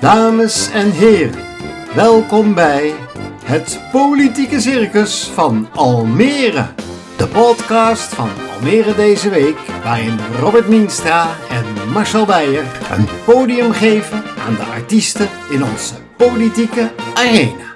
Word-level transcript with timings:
Dames 0.00 0.70
en 0.70 0.90
heren, 0.90 1.44
welkom 1.94 2.54
bij 2.54 2.94
het 3.44 3.80
Politieke 3.92 4.60
Circus 4.60 5.30
van 5.34 5.68
Almere. 5.74 6.66
De 7.16 7.26
podcast 7.26 8.14
van 8.14 8.28
Almere 8.54 8.94
deze 8.94 9.28
week, 9.28 9.56
waarin 9.84 10.18
Robert 10.40 10.68
Mienstra 10.68 11.28
en 11.50 11.92
Marcel 11.92 12.24
Beijer 12.24 12.64
een 12.90 13.08
podium 13.24 13.72
geven 13.72 14.22
aan 14.46 14.54
de 14.54 14.64
artiesten 14.64 15.28
in 15.50 15.64
onze 15.64 15.94
politieke 16.16 16.90
arena. 17.14 17.69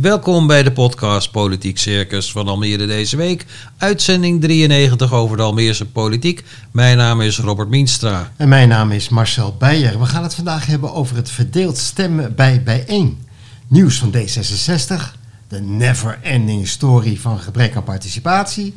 Welkom 0.00 0.46
bij 0.46 0.62
de 0.62 0.72
podcast 0.72 1.30
Politiek 1.30 1.78
Circus 1.78 2.32
van 2.32 2.48
Almere 2.48 2.86
deze 2.86 3.16
week. 3.16 3.46
Uitzending 3.76 4.40
93 4.40 5.12
over 5.12 5.36
de 5.36 5.42
Almeerse 5.42 5.86
politiek. 5.86 6.44
Mijn 6.70 6.96
naam 6.96 7.20
is 7.20 7.38
Robert 7.38 7.68
Mienstra. 7.68 8.32
En 8.36 8.48
mijn 8.48 8.68
naam 8.68 8.90
is 8.90 9.08
Marcel 9.08 9.56
Beijer. 9.58 9.98
We 9.98 10.06
gaan 10.06 10.22
het 10.22 10.34
vandaag 10.34 10.66
hebben 10.66 10.92
over 10.92 11.16
het 11.16 11.30
verdeeld 11.30 11.78
stemmen 11.78 12.34
bij 12.34 12.62
bijeen. 12.62 13.18
Nieuws 13.66 13.98
van 13.98 14.14
D66, 14.16 15.18
de 15.48 15.60
never-ending 15.60 16.68
story 16.68 17.16
van 17.16 17.38
gebrek 17.38 17.76
aan 17.76 17.84
participatie. 17.84 18.74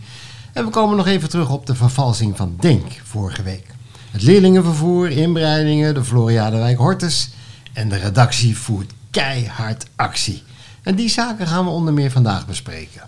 En 0.53 0.66
we 0.66 0.72
komen 0.72 0.97
nog 0.97 1.08
even 1.08 1.30
terug 1.30 1.49
op 1.49 1.66
de 1.66 1.75
vervalsing 1.75 2.38
van 2.38 2.55
Denk 2.59 2.86
vorige 3.03 3.44
week. 3.44 3.66
Het 4.11 4.22
leerlingenvervoer, 4.22 5.09
inbreidingen, 5.09 5.94
de 5.94 6.03
Floriade 6.03 6.58
Wijk 6.58 6.77
Hortus 6.77 7.30
en 7.73 7.89
de 7.89 7.97
redactie 7.97 8.58
voert 8.58 8.91
keihard 9.11 9.86
actie. 9.95 10.44
En 10.83 10.95
die 10.95 11.09
zaken 11.09 11.47
gaan 11.47 11.65
we 11.65 11.71
onder 11.71 11.93
meer 11.93 12.11
vandaag 12.11 12.47
bespreken. 12.47 13.01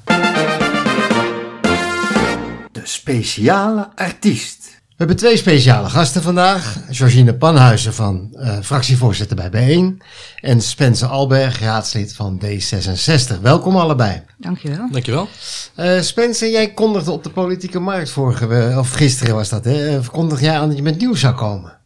De 2.72 2.82
speciale 2.84 3.90
artiest. 3.96 4.60
We 4.88 5.08
hebben 5.08 5.16
twee 5.16 5.38
speciale 5.38 5.90
gasten 5.90 6.22
vandaag. 6.22 6.78
Georgine 6.90 7.36
Panhuizen 7.36 7.94
van 7.94 8.30
eh, 8.34 8.58
fractievoorzitter 8.64 9.36
bij 9.36 9.50
Bijeen. 9.50 10.02
En 10.42 10.62
Spencer 10.62 11.08
Alberg, 11.08 11.60
raadslid 11.60 12.14
van 12.14 12.42
D66. 12.46 13.42
Welkom 13.42 13.76
allebei. 13.76 14.22
Dankjewel. 14.38 14.88
Dankjewel. 14.92 15.28
Eh 15.76 16.02
Spencer, 16.02 16.50
jij 16.50 16.74
kondigde 16.74 17.12
op 17.12 17.24
de 17.24 17.30
politieke 17.30 17.80
markt 17.80 18.10
vorige 18.10 18.76
of 18.78 18.92
gisteren 18.92 19.36
was 19.36 19.50
dat, 19.50 19.64
hè? 19.66 19.98
eh, 19.98 20.08
Kondigde 20.08 20.46
jij 20.46 20.60
aan 20.60 20.68
dat 20.68 20.78
je 20.78 20.84
met 20.84 21.00
nieuws 21.00 21.20
zou 21.20 21.36
komen? 21.36 21.80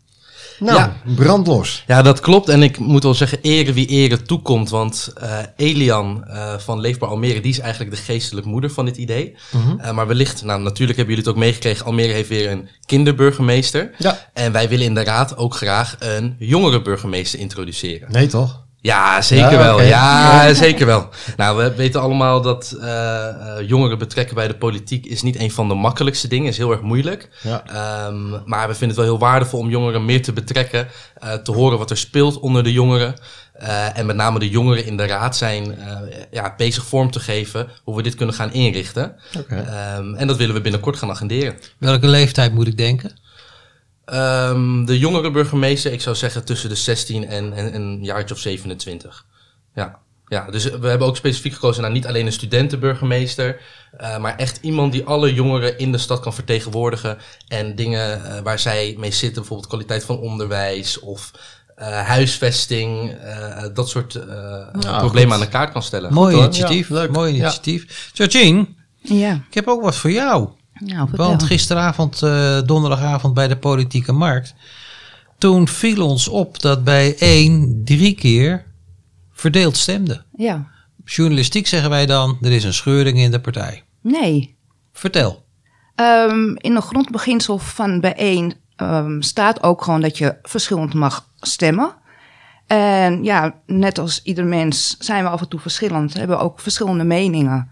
Nou, 0.59 0.77
Ja. 0.77 0.95
brandlos. 1.15 1.83
Ja, 1.87 2.01
dat 2.01 2.19
klopt. 2.19 2.49
En 2.49 2.63
ik 2.63 2.77
moet 2.79 3.03
wel 3.03 3.13
zeggen, 3.13 3.39
ere 3.41 3.73
wie 3.73 3.87
ere 3.87 4.21
toekomt. 4.21 4.69
Want 4.69 5.13
eh, 5.15 5.37
Elian 5.55 6.25
eh, 6.27 6.53
van 6.57 6.79
Leefbaar 6.79 7.09
Almere, 7.09 7.41
die 7.41 7.51
is 7.51 7.59
eigenlijk 7.59 7.95
de 7.95 8.01
geestelijke 8.01 8.49
moeder 8.49 8.69
van 8.69 8.85
dit 8.85 8.97
idee. 8.97 9.35
Eh, 9.77 9.91
maar 9.91 10.07
wellicht, 10.07 10.43
nou 10.43 10.61
natuurlijk 10.61 10.97
hebben 10.97 11.15
jullie 11.15 11.29
het 11.29 11.39
ook 11.39 11.43
meegekregen, 11.45 11.85
Almere 11.85 12.13
heeft 12.13 12.29
weer 12.29 12.51
een 12.51 12.69
kinderburgemeester. 12.85 13.91
Ja. 13.97 14.29
En 14.33 14.51
wij 14.51 14.69
willen 14.69 14.85
in 14.85 14.93
de 14.93 15.03
raad 15.03 15.37
ook 15.37 15.55
graag 15.55 15.95
een 15.99 16.35
jongere 16.39 16.81
burgemeester 16.81 17.39
introduceren. 17.39 18.11
Nee 18.11 18.27
toch? 18.27 18.63
Ja, 18.85 19.21
zeker 19.21 19.51
Ja, 19.51 19.57
wel. 19.57 19.81
Ja, 19.81 20.53
zeker 20.65 20.85
wel. 20.85 21.09
Nou, 21.37 21.57
we 21.57 21.75
weten 21.75 22.01
allemaal 22.01 22.41
dat 22.41 22.77
eh, 22.81 23.27
eh, 23.27 23.67
jongeren 23.67 23.97
betrekken 23.97 24.35
bij 24.35 24.47
de 24.47 24.55
politiek 24.55 25.05
is 25.05 25.21
niet 25.21 25.39
een 25.39 25.51
van 25.51 25.67
de 25.67 25.73
makkelijkste 25.73 26.27
dingen. 26.27 26.49
Is 26.49 26.57
heel 26.57 26.71
erg 26.71 26.81
moeilijk. 26.81 27.29
Ja. 27.41 27.63
Ehm, 27.67 28.29
maar 28.45 28.67
we 28.67 28.75
vinden 28.75 28.87
het 28.87 28.97
wel 28.97 29.05
heel 29.05 29.19
waardevol 29.19 29.59
om 29.59 29.69
jongeren 29.69 30.05
meer 30.05 30.21
te 30.21 30.33
betrekken. 30.33 30.87
eh, 31.15 31.33
te 31.33 31.51
horen 31.51 31.77
wat 31.77 31.89
er 31.89 31.97
speelt 31.97 32.39
onder 32.39 32.63
de 32.63 32.71
jongeren. 32.71 33.15
Eh, 33.53 33.97
en 33.97 34.05
met 34.05 34.15
name 34.15 34.39
de 34.39 34.49
jongeren 34.49 34.85
in 34.85 34.97
de 34.97 35.05
raad 35.05 35.37
zijn 35.37 35.77
eh, 35.77 35.97
ja, 36.31 36.53
bezig 36.57 36.85
vorm 36.85 37.11
te 37.11 37.19
geven 37.19 37.67
hoe 37.83 37.95
we 37.95 38.01
dit 38.01 38.15
kunnen 38.15 38.35
gaan 38.35 38.53
inrichten. 38.53 39.15
Oké. 39.37 39.55
Ehm, 39.55 40.13
en 40.13 40.27
dat 40.27 40.37
willen 40.37 40.55
we 40.55 40.61
binnenkort 40.61 40.97
gaan 40.97 41.09
agenderen. 41.09 41.55
Welke 41.77 42.07
leeftijd 42.07 42.53
moet 42.53 42.67
ik 42.67 42.77
denken? 42.77 43.11
Ehm, 44.05 44.85
de 44.85 44.99
jongere 44.99 45.31
burgemeester, 45.31 45.91
ik 45.91 46.01
zou 46.01 46.15
zeggen 46.15 46.45
tussen 46.45 46.69
de 46.69 46.75
16 46.75 47.27
en, 47.27 47.53
en 47.53 47.75
een 47.75 48.03
jaartje 48.03 48.35
of 48.35 48.41
27. 48.41 49.25
Ja. 49.75 49.99
ja, 50.27 50.51
dus 50.51 50.63
we 50.63 50.87
hebben 50.87 51.07
ook 51.07 51.15
specifiek 51.17 51.53
gekozen 51.53 51.81
naar 51.81 51.91
niet 51.91 52.07
alleen 52.07 52.25
een 52.25 52.31
studentenburgemeester, 52.31 53.61
eh, 53.97 54.17
maar 54.17 54.35
echt 54.37 54.59
iemand 54.61 54.91
die 54.91 55.03
alle 55.05 55.33
jongeren 55.33 55.77
in 55.77 55.91
de 55.91 55.97
stad 55.97 56.19
kan 56.19 56.33
vertegenwoordigen 56.33 57.17
en 57.47 57.75
dingen 57.75 58.25
eh, 58.25 58.41
waar 58.43 58.59
zij 58.59 58.95
mee 58.97 59.11
zitten, 59.11 59.35
bijvoorbeeld 59.39 59.69
kwaliteit 59.69 60.03
van 60.05 60.17
onderwijs 60.19 60.99
of 60.99 61.31
eh, 61.75 61.87
huisvesting, 62.07 63.11
eh, 63.11 63.63
dat 63.73 63.89
soort 63.89 64.15
eh, 64.15 64.97
problemen 64.97 65.33
aan 65.33 65.39
de 65.39 65.47
kaart 65.47 65.71
kan 65.71 65.83
stellen. 65.83 66.13
Mooi 66.13 66.37
initiatief. 66.37 66.89
Ja, 66.89 66.95
leuk. 66.95 67.11
Mooi 67.11 67.31
Ja. 67.33 67.37
initiatief. 67.39 68.11
Georgine, 68.13 68.65
Ja, 69.01 69.33
ik 69.49 69.53
heb 69.53 69.67
ook 69.67 69.81
wat 69.81 69.95
voor 69.95 70.11
jou. 70.11 70.49
Nou. 70.79 71.09
Want 71.11 71.43
gisteravond, 71.43 72.21
eh, 72.21 72.61
donderdagavond 72.61 73.33
bij 73.33 73.47
de 73.47 73.57
politieke 73.57 74.11
markt. 74.11 74.55
Toen 75.37 75.67
viel 75.67 76.07
ons 76.07 76.27
op 76.27 76.59
dat 76.59 76.83
bij 76.83 77.15
één 77.17 77.81
drie 77.85 78.15
keer 78.15 78.65
verdeeld 79.31 79.77
stemde. 79.77 80.23
Ja, 80.37 80.67
Journalistiek 81.05 81.67
zeggen 81.67 81.89
wij 81.89 82.05
dan, 82.05 82.37
er 82.41 82.51
is 82.51 82.63
een 82.63 82.73
scheuring 82.73 83.17
in 83.17 83.31
de 83.31 83.39
partij. 83.39 83.83
nee. 84.01 84.53
Vertel. 84.93 85.43
Ehm, 85.95 86.55
in 86.55 86.73
de 86.73 86.81
grondbeginsel 86.81 87.57
van 87.57 87.99
bijeen 87.99 88.53
ehm, 88.75 89.21
staat 89.21 89.63
ook 89.63 89.83
gewoon 89.83 90.01
dat 90.01 90.17
je 90.17 90.35
verschillend 90.41 90.93
mag 90.93 91.29
stemmen. 91.39 91.93
En 92.67 93.23
ja, 93.23 93.55
net 93.65 93.97
als 93.99 94.21
ieder 94.23 94.45
mens 94.45 94.95
zijn 94.99 95.23
we 95.23 95.29
af 95.29 95.41
en 95.41 95.47
toe 95.47 95.59
verschillend, 95.59 96.13
hebben 96.13 96.37
we 96.37 96.43
ook 96.43 96.59
verschillende 96.59 97.03
meningen. 97.03 97.69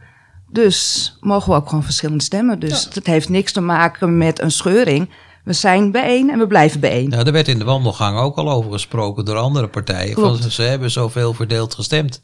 Dus 0.53 1.13
mogen 1.19 1.49
we 1.51 1.57
ook 1.57 1.69
gewoon 1.69 1.83
verschillend 1.83 2.23
stemmen. 2.23 2.59
Dus 2.59 2.87
het 2.93 3.07
heeft 3.07 3.29
niks 3.29 3.51
te 3.51 3.61
maken 3.61 4.17
met 4.17 4.41
een 4.41 4.51
scheuring. 4.51 5.09
We 5.43 5.53
zijn 5.53 5.91
bijeen 5.91 6.29
en 6.29 6.39
we 6.39 6.47
blijven 6.47 6.79
bijeen. 6.79 7.09
Nou, 7.09 7.23
daar 7.23 7.33
werd 7.33 7.47
in 7.47 7.57
de 7.59 7.63
wandelgang 7.63 8.17
ook 8.17 8.35
al 8.37 8.51
over 8.51 8.71
gesproken 8.71 9.25
door 9.25 9.37
andere 9.37 9.67
partijen. 9.67 10.13
Klopt. 10.13 10.41
Van, 10.41 10.51
ze 10.51 10.61
hebben 10.61 10.91
zoveel 10.91 11.33
verdeeld 11.33 11.75
gestemd. 11.75 12.21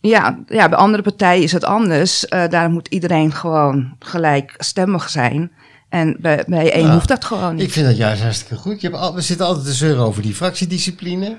Ja, 0.00 0.38
ja, 0.46 0.68
bij 0.68 0.78
andere 0.78 1.02
partijen 1.02 1.42
is 1.42 1.52
het 1.52 1.64
anders. 1.64 2.26
Eh, 2.26 2.48
daar 2.48 2.70
moet 2.70 2.88
iedereen 2.88 3.32
gewoon 3.32 3.96
gelijk 3.98 4.54
stemmig 4.58 5.10
zijn. 5.10 5.52
En 5.88 6.16
bij, 6.20 6.44
bij 6.46 6.72
één 6.72 6.86
Ja. 6.86 6.92
hoeft 6.92 7.08
dat 7.08 7.24
gewoon 7.24 7.54
niet. 7.54 7.64
Ik 7.64 7.72
vind 7.72 7.86
dat 7.86 7.96
juist 7.96 8.22
hartstikke 8.22 8.56
goed. 8.56 8.80
Je 8.80 8.88
hebt 8.88 9.00
al, 9.00 9.14
we 9.14 9.20
zitten 9.20 9.46
altijd 9.46 9.66
te 9.66 9.72
zeuren 9.72 10.04
over 10.04 10.22
die 10.22 10.34
fractiediscipline. 10.34 11.38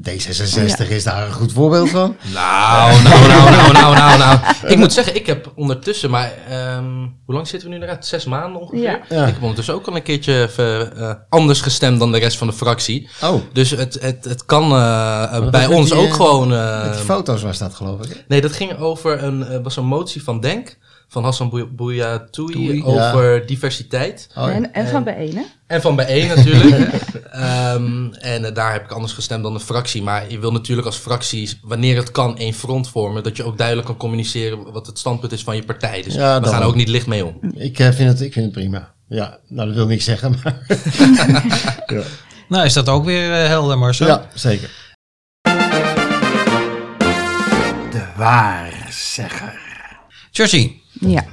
D66 0.00 0.88
is 0.88 1.04
daar 1.04 1.26
een 1.26 1.32
goed 1.32 1.52
voorbeeld 1.52 1.90
van. 1.90 2.16
Nou, 2.34 3.02
nou, 3.02 3.26
nou, 3.28 3.50
nou, 3.50 3.72
nou, 3.72 3.94
nou, 3.94 4.18
nou. 4.18 4.38
Ik 4.66 4.76
moet 4.78 4.92
zeggen, 4.92 5.14
ik 5.14 5.26
heb 5.26 5.52
ondertussen, 5.54 6.10
maar 6.10 6.32
ehm, 6.48 6.84
hoe 7.24 7.34
lang 7.34 7.48
zitten 7.48 7.68
we 7.70 7.74
nu 7.76 7.82
eruit? 7.82 8.06
Zes 8.06 8.24
maanden 8.24 8.60
ongeveer? 8.60 8.82
Ja. 8.82 9.00
Ja. 9.08 9.22
Ik 9.26 9.32
heb 9.32 9.40
ondertussen 9.42 9.74
ook 9.74 9.86
al 9.86 9.96
een 9.96 10.02
keertje 10.02 10.42
even, 10.42 10.96
eh, 10.96 11.14
anders 11.28 11.60
gestemd 11.60 11.98
dan 11.98 12.12
de 12.12 12.18
rest 12.18 12.38
van 12.38 12.46
de 12.46 12.52
fractie. 12.52 13.08
Oh, 13.22 13.40
Dus 13.52 13.70
het, 13.70 13.98
het, 14.00 14.24
het 14.24 14.44
kan 14.44 14.72
eh, 14.72 15.22
eh, 15.36 15.50
bij 15.50 15.66
ons 15.66 15.90
die, 15.90 15.98
ook 15.98 16.06
eh, 16.08 16.14
gewoon... 16.14 16.52
eh, 16.54 16.82
met 16.84 16.94
die 16.94 17.04
foto's 17.04 17.42
was 17.42 17.58
dat 17.58 17.74
geloof 17.74 18.04
ik. 18.04 18.12
hè? 18.12 18.20
nee, 18.28 18.40
dat 18.40 18.52
ging 18.52 18.78
over 18.78 19.22
een, 19.22 19.46
eh, 19.46 19.58
was 19.62 19.76
een 19.76 19.86
motie 19.86 20.22
van 20.24 20.40
Denk, 20.40 20.78
van 21.12 21.24
Hassan 21.24 21.48
Bouy- 21.50 21.68
Bouyatoui, 21.74 22.52
Toei, 22.52 22.82
over 22.84 23.46
diversiteit. 23.46 24.28
Oh, 24.36 24.46
ja. 24.46 24.52
en, 24.52 24.72
en 24.72 24.88
van 24.88 25.04
bijeen, 25.04 25.36
hè? 25.36 25.42
En 25.66 25.80
van 25.80 25.96
bijeen 25.96 26.28
natuurlijk. 26.28 26.90
Ehm, 27.32 28.12
en 28.12 28.44
eh, 28.44 28.54
daar 28.54 28.72
heb 28.72 28.84
ik 28.84 28.90
anders 28.90 29.12
gestemd 29.12 29.42
dan 29.42 29.52
de 29.52 29.60
fractie. 29.60 30.02
Maar 30.02 30.30
je 30.30 30.38
wil 30.38 30.52
natuurlijk 30.52 30.86
als 30.86 30.96
fractie, 30.96 31.58
wanneer 31.62 31.96
het 31.96 32.10
kan, 32.10 32.38
één 32.38 32.52
front 32.52 32.88
vormen. 32.88 33.22
Dat 33.22 33.36
je 33.36 33.44
ook 33.44 33.58
duidelijk 33.58 33.86
kan 33.86 33.96
communiceren 33.96 34.72
wat 34.72 34.86
het 34.86 34.98
standpunt 34.98 35.32
is 35.32 35.42
van 35.42 35.56
je 35.56 35.62
partij. 35.64 36.02
Dus 36.02 36.14
Ja, 36.14 36.40
we 36.40 36.46
gaan 36.48 36.60
er 36.60 36.66
ook 36.66 36.74
niet 36.74 36.88
licht 36.88 37.06
mee 37.06 37.24
om. 37.26 37.38
Ik, 37.54 37.78
eh, 37.78 37.90
vind 37.92 38.08
het, 38.08 38.20
ik 38.20 38.32
vind 38.32 38.44
het 38.44 38.54
prima. 38.54 38.94
Ja, 39.08 39.38
nou 39.48 39.66
dat 39.68 39.76
wil 39.76 39.86
niks 39.86 40.04
zeggen, 40.04 40.34
maar 40.44 40.66
ja. 41.96 42.02
Nou, 42.48 42.64
is 42.64 42.72
dat 42.72 42.88
ook 42.88 43.04
weer 43.04 43.32
eh, 43.32 43.46
helder, 43.46 43.78
Marcel? 43.78 44.06
ja, 44.06 44.26
zeker. 44.34 44.70
De 47.90 48.04
waarzegger. 48.16 49.60
Georgie, 50.30 50.81
Ja. 51.06 51.24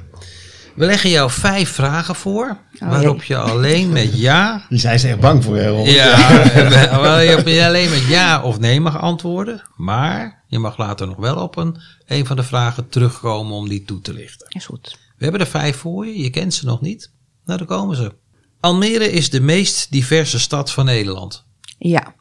we 0.74 0.86
leggen 0.86 1.10
jou 1.10 1.30
vijf 1.30 1.70
vragen 1.70 2.14
voor. 2.14 2.58
Oh, 2.80 2.88
waarop 2.88 3.22
je 3.22 3.36
alleen 3.36 3.92
met 3.92 4.18
ja... 4.18 4.66
Die 4.68 4.78
zijn 4.78 4.98
ze 4.98 5.08
echt 5.08 5.20
bang 5.20 5.44
voor, 5.44 5.56
hè? 5.56 5.68
Ja, 5.68 6.40
waarop 7.00 7.46
je 7.46 7.66
alleen 7.66 7.90
met 7.90 8.06
ja 8.06 8.42
of 8.42 8.58
nee 8.58 8.80
mag 8.80 8.98
antwoorden. 8.98 9.62
Maar 9.76 10.44
je 10.46 10.58
mag 10.58 10.76
later 10.78 11.06
nog 11.06 11.16
wel 11.16 11.36
op 11.36 11.56
een, 11.56 11.80
een 12.06 12.26
van 12.26 12.36
de 12.36 12.42
vragen 12.42 12.88
terugkomen 12.88 13.52
om 13.54 13.68
die 13.68 13.84
toe 13.84 14.00
te 14.00 14.12
lichten. 14.12 14.46
Is 14.48 14.66
goed. 14.66 14.98
We 15.16 15.22
hebben 15.26 15.40
er 15.40 15.46
vijf 15.46 15.76
voor 15.76 16.06
je, 16.06 16.18
je 16.18 16.30
kent 16.30 16.54
ze 16.54 16.64
nog 16.64 16.80
niet. 16.80 17.12
Nou, 17.44 17.58
daar 17.58 17.68
komen 17.68 17.96
ze. 17.96 18.12
Almere 18.60 19.10
is 19.10 19.30
de 19.30 19.40
meest 19.40 19.92
diverse 19.92 20.38
stad 20.38 20.72
van 20.72 20.84
Nederland. 20.84 21.44
Ja. 21.78 22.14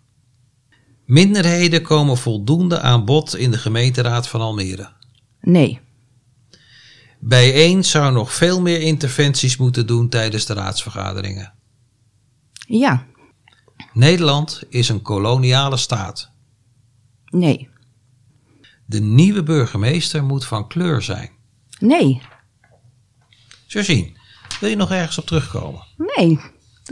Minderheden 1.06 1.81
komen 1.81 2.18
voldoende 2.18 2.80
aan 2.80 3.06
bod 3.06 3.36
in 3.36 3.52
de 3.52 3.57
gemeenteraad 3.57 4.28
van 4.28 4.42
Almere. 4.42 4.90
Nee. 5.42 5.80
Bijeen 7.19 7.83
zou 7.86 8.12
nog 8.13 8.33
veel 8.33 8.62
meer 8.62 8.81
interventies 8.81 9.57
moeten 9.57 9.88
doen 9.88 10.10
tijdens 10.10 10.45
de 10.45 10.54
raadsvergaderingen. 10.54 11.54
Ja. 12.54 13.06
Nederland 13.94 14.63
is 14.69 14.89
een 14.89 15.01
koloniale 15.01 15.77
staat. 15.77 16.30
Nee. 17.25 17.69
De 18.86 19.00
nieuwe 19.01 19.44
burgemeester 19.44 20.24
moet 20.24 20.45
van 20.45 20.68
kleur 20.68 21.01
zijn. 21.01 21.30
Nee. 21.80 22.21
Georgine, 23.68 24.12
wil 24.60 24.69
je 24.69 24.75
nog 24.75 24.92
ergens 24.92 25.18
op 25.18 25.25
terugkomen? 25.25 25.83
Nee. 25.98 26.39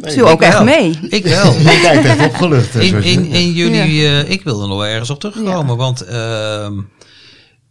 Ik 0.01 0.11
viel 0.11 0.27
ook 0.27 0.41
Ik 0.41 0.47
echt 0.47 0.53
wel. 0.53 0.63
mee. 0.63 0.99
Ik 1.09 1.23
wel. 1.23 1.53
Je 1.59 1.79
kijkt 1.81 2.05
echt 2.05 2.25
opgelucht. 2.25 2.75
In, 2.75 3.03
in, 3.03 3.25
in 3.25 3.51
jullie, 3.51 4.07
eh, 4.07 4.29
ik 4.29 4.43
wil 4.43 4.61
er 4.61 4.67
nog 4.67 4.77
wel 4.77 4.87
ergens 4.87 5.09
op 5.09 5.19
terugkomen, 5.19 5.77
want 5.77 6.01
ehm, 6.01 6.81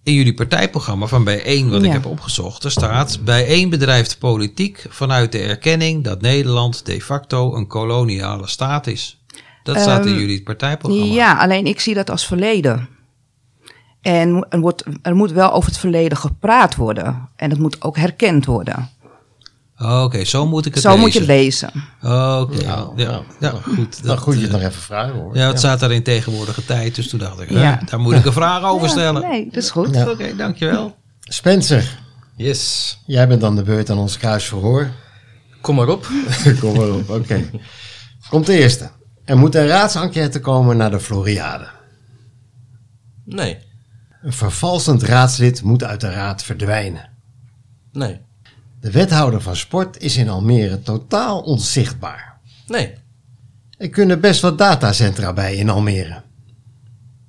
in 0.07 0.15
jullie 0.15 0.35
partijprogramma 0.35 1.07
van 1.07 1.25
Bijeen, 1.25 1.71
wat 1.71 1.83
ik 1.83 1.93
heb 1.93 2.07
opgezocht, 2.07 2.65
er 2.65 2.71
staat 2.71 3.19
Bijeen 3.25 3.71
bedrijft 3.71 4.19
politiek 4.19 4.87
vanuit 4.89 5.33
de 5.33 5.39
erkenning 5.39 6.05
dat 6.05 6.21
Nederland 6.21 6.87
de 6.87 7.01
facto 7.01 7.55
een 7.55 7.67
koloniale 7.67 8.47
staat 8.47 8.87
is. 8.87 9.21
Dat 9.63 9.81
staat 9.81 10.07
in 10.07 10.13
Ehm, 10.13 10.21
jullie 10.21 10.43
partijprogramma. 10.43 11.15
Ja, 11.15 11.39
alleen 11.39 11.67
ik 11.67 11.81
zie 11.81 11.95
dat 11.95 12.11
als 12.11 12.27
verleden. 12.27 12.89
En 14.01 14.47
er, 14.49 14.61
wordt, 14.61 14.85
er 15.03 15.17
moet 15.17 15.33
wel 15.33 15.53
over 15.53 15.69
het 15.69 15.79
verleden 15.79 16.19
gepraat 16.19 16.77
worden. 16.77 17.29
En 17.37 17.51
het 17.51 17.59
moet 17.59 17.83
ook 17.83 17.97
herkend 17.97 18.45
worden. 18.45 18.91
Oké, 19.79 20.25
zo 20.25 20.47
moet 20.47 20.67
ik 20.67 20.75
het 20.75 20.83
Zo 20.83 20.89
lezen. 20.89 21.03
moet 21.03 21.13
je 21.13 21.19
het 21.19 21.29
lezen. 21.29 21.69
Oké, 21.69 22.07
Nou, 22.07 22.63
ja, 22.63 22.77
nou, 22.77 22.93
ja, 22.97 23.23
nou, 23.41 23.63
goed. 23.63 24.03
Nou, 24.03 24.19
goed 24.19 24.35
je 24.35 24.41
het 24.41 24.49
eh, 24.53 24.57
nog 24.57 24.67
even 24.69 24.83
vragen 24.83 25.15
hoor. 25.15 25.37
Ja, 25.37 25.47
het 25.49 25.59
staat 25.59 25.81
daar 25.81 25.93
in 25.93 26.03
tegenwoordige 26.03 26.65
tijd, 26.65 26.95
dus 26.95 27.09
toen 27.09 27.19
dacht 27.19 27.41
ik, 27.41 27.51
Ja. 27.51 27.81
daar 27.91 28.01
moet 28.01 28.15
ik 28.15 28.25
een 28.25 28.33
vraag 28.33 28.63
over 28.65 28.87
Ja, 28.87 28.93
stellen. 28.93 29.23
nee, 29.23 29.45
dat 29.45 29.63
is 29.63 29.71
goed. 29.71 29.95
Ja. 29.95 30.11
Oké, 30.11 30.37
dankjewel. 30.37 30.97
Spencer, 31.21 31.99
Yes. 32.37 32.99
jij 33.07 33.29
bent 33.29 33.41
dan 33.41 33.57
de 33.57 33.63
beurt 33.63 33.91
aan 33.91 33.99
ons 33.99 34.17
kruisverhoor. 34.19 34.91
Kom 35.61 35.75
maar 35.75 35.89
op. 35.89 36.07
Kom 36.61 36.77
maar 36.77 36.91
op, 36.91 37.11
oké. 37.11 37.51
Komt 38.29 38.47
de 38.47 38.59
eerste. 38.59 38.91
Er 39.25 39.37
moet 39.39 39.55
een 39.55 39.67
raadsenquête 39.67 40.41
komen 40.41 40.77
naar 40.77 40.91
de 40.91 41.01
Floriade. 41.01 41.67
Nee. 43.25 43.59
Een 44.23 44.33
vervalsend 44.33 45.03
raadslid 45.03 45.63
moet 45.63 45.85
uit 45.85 46.01
de 46.01 46.11
raad 46.11 46.43
verdwijnen. 46.43 47.11
Nee. 47.93 48.21
De 48.81 48.91
wethouder 48.91 49.41
van 49.41 49.57
sport 49.57 49.99
is 49.99 50.17
in 50.17 50.29
Almere 50.29 50.83
totaal 50.83 51.41
onzichtbaar. 51.41 52.39
Nee. 52.67 52.95
Er 53.79 53.89
kunnen 53.89 54.21
best 54.21 54.41
wat 54.41 54.59
datacentra 54.59 55.33
bij 55.33 55.57
in 55.57 55.69
Almere. 55.69 56.23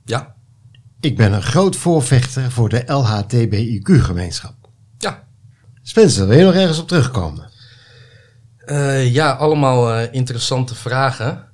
Ja. 0.05 0.35
Ik 0.99 1.17
ben 1.17 1.33
een 1.33 1.41
groot 1.41 1.75
voorvechter 1.75 2.51
voor 2.51 2.69
de 2.69 2.83
LHTBIQ-gemeenschap. 2.85 4.55
Ja. 4.97 5.23
Spencer, 5.81 6.27
wil 6.27 6.37
je 6.37 6.45
nog 6.45 6.53
ergens 6.53 6.79
op 6.79 6.87
terugkomen? 6.87 7.49
Eh, 8.57 9.13
ja, 9.13 9.31
allemaal 9.31 9.93
eh, 9.93 10.13
interessante 10.13 10.75
vragen. 10.75 11.45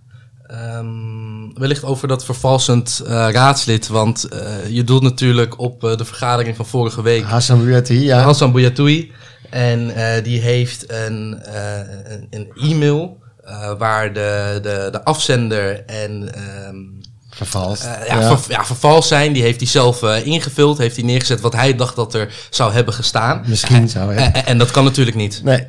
Ehm, 0.48 1.54
wellicht 1.54 1.84
over 1.84 2.08
dat 2.08 2.26
vervalsend 2.26 3.02
eh, 3.06 3.28
raadslid, 3.32 3.88
want 3.88 4.28
je 4.70 4.84
doelt 4.84 5.02
natuurlijk 5.02 5.60
op 5.60 5.82
de 5.82 6.06
vergadering 6.06 6.56
van 6.56 6.66
vorige 6.66 7.02
week. 7.02 7.24
Hassan 7.24 7.64
Bouati, 7.64 8.04
ja. 8.04 8.22
Hassan 8.22 8.52
Bouyatoui. 8.52 9.12
En 9.54 9.96
eh, 9.96 10.24
die 10.24 10.42
heeft 10.42 10.92
een, 10.92 11.40
eh, 11.44 11.78
een, 12.04 12.28
een 12.30 12.52
e-mail 12.72 13.18
eh, 13.44 13.72
waar 13.78 14.14
de, 14.14 14.60
de, 14.62 14.88
de 14.92 15.04
afzender 15.04 15.86
en 15.86 16.30
Vervalst. 17.30 17.84
eh, 17.84 18.08
ja, 18.08 18.38
ver- 18.38 18.52
ja, 18.52 18.66
vervals 18.66 19.08
zijn. 19.08 19.34
Die 19.34 19.44
heeft 19.44 19.60
hij 19.60 19.70
zelf 19.70 20.02
ingevuld, 20.04 20.78
heeft 20.78 20.96
hij 20.96 21.06
neergezet 21.06 21.42
wat 21.42 21.54
hij 21.54 21.76
dacht 21.76 21.96
dat 21.96 22.14
er 22.14 22.34
zou 22.50 22.74
hebben 22.74 22.94
gestaan. 22.94 23.44
Misschien 23.48 23.90
zou 23.90 24.16
en 24.46 24.58
dat 24.58 24.72
kan 24.72 24.84
natuurlijk 24.84 25.16
niet. 25.18 25.42
Nee. 25.44 25.68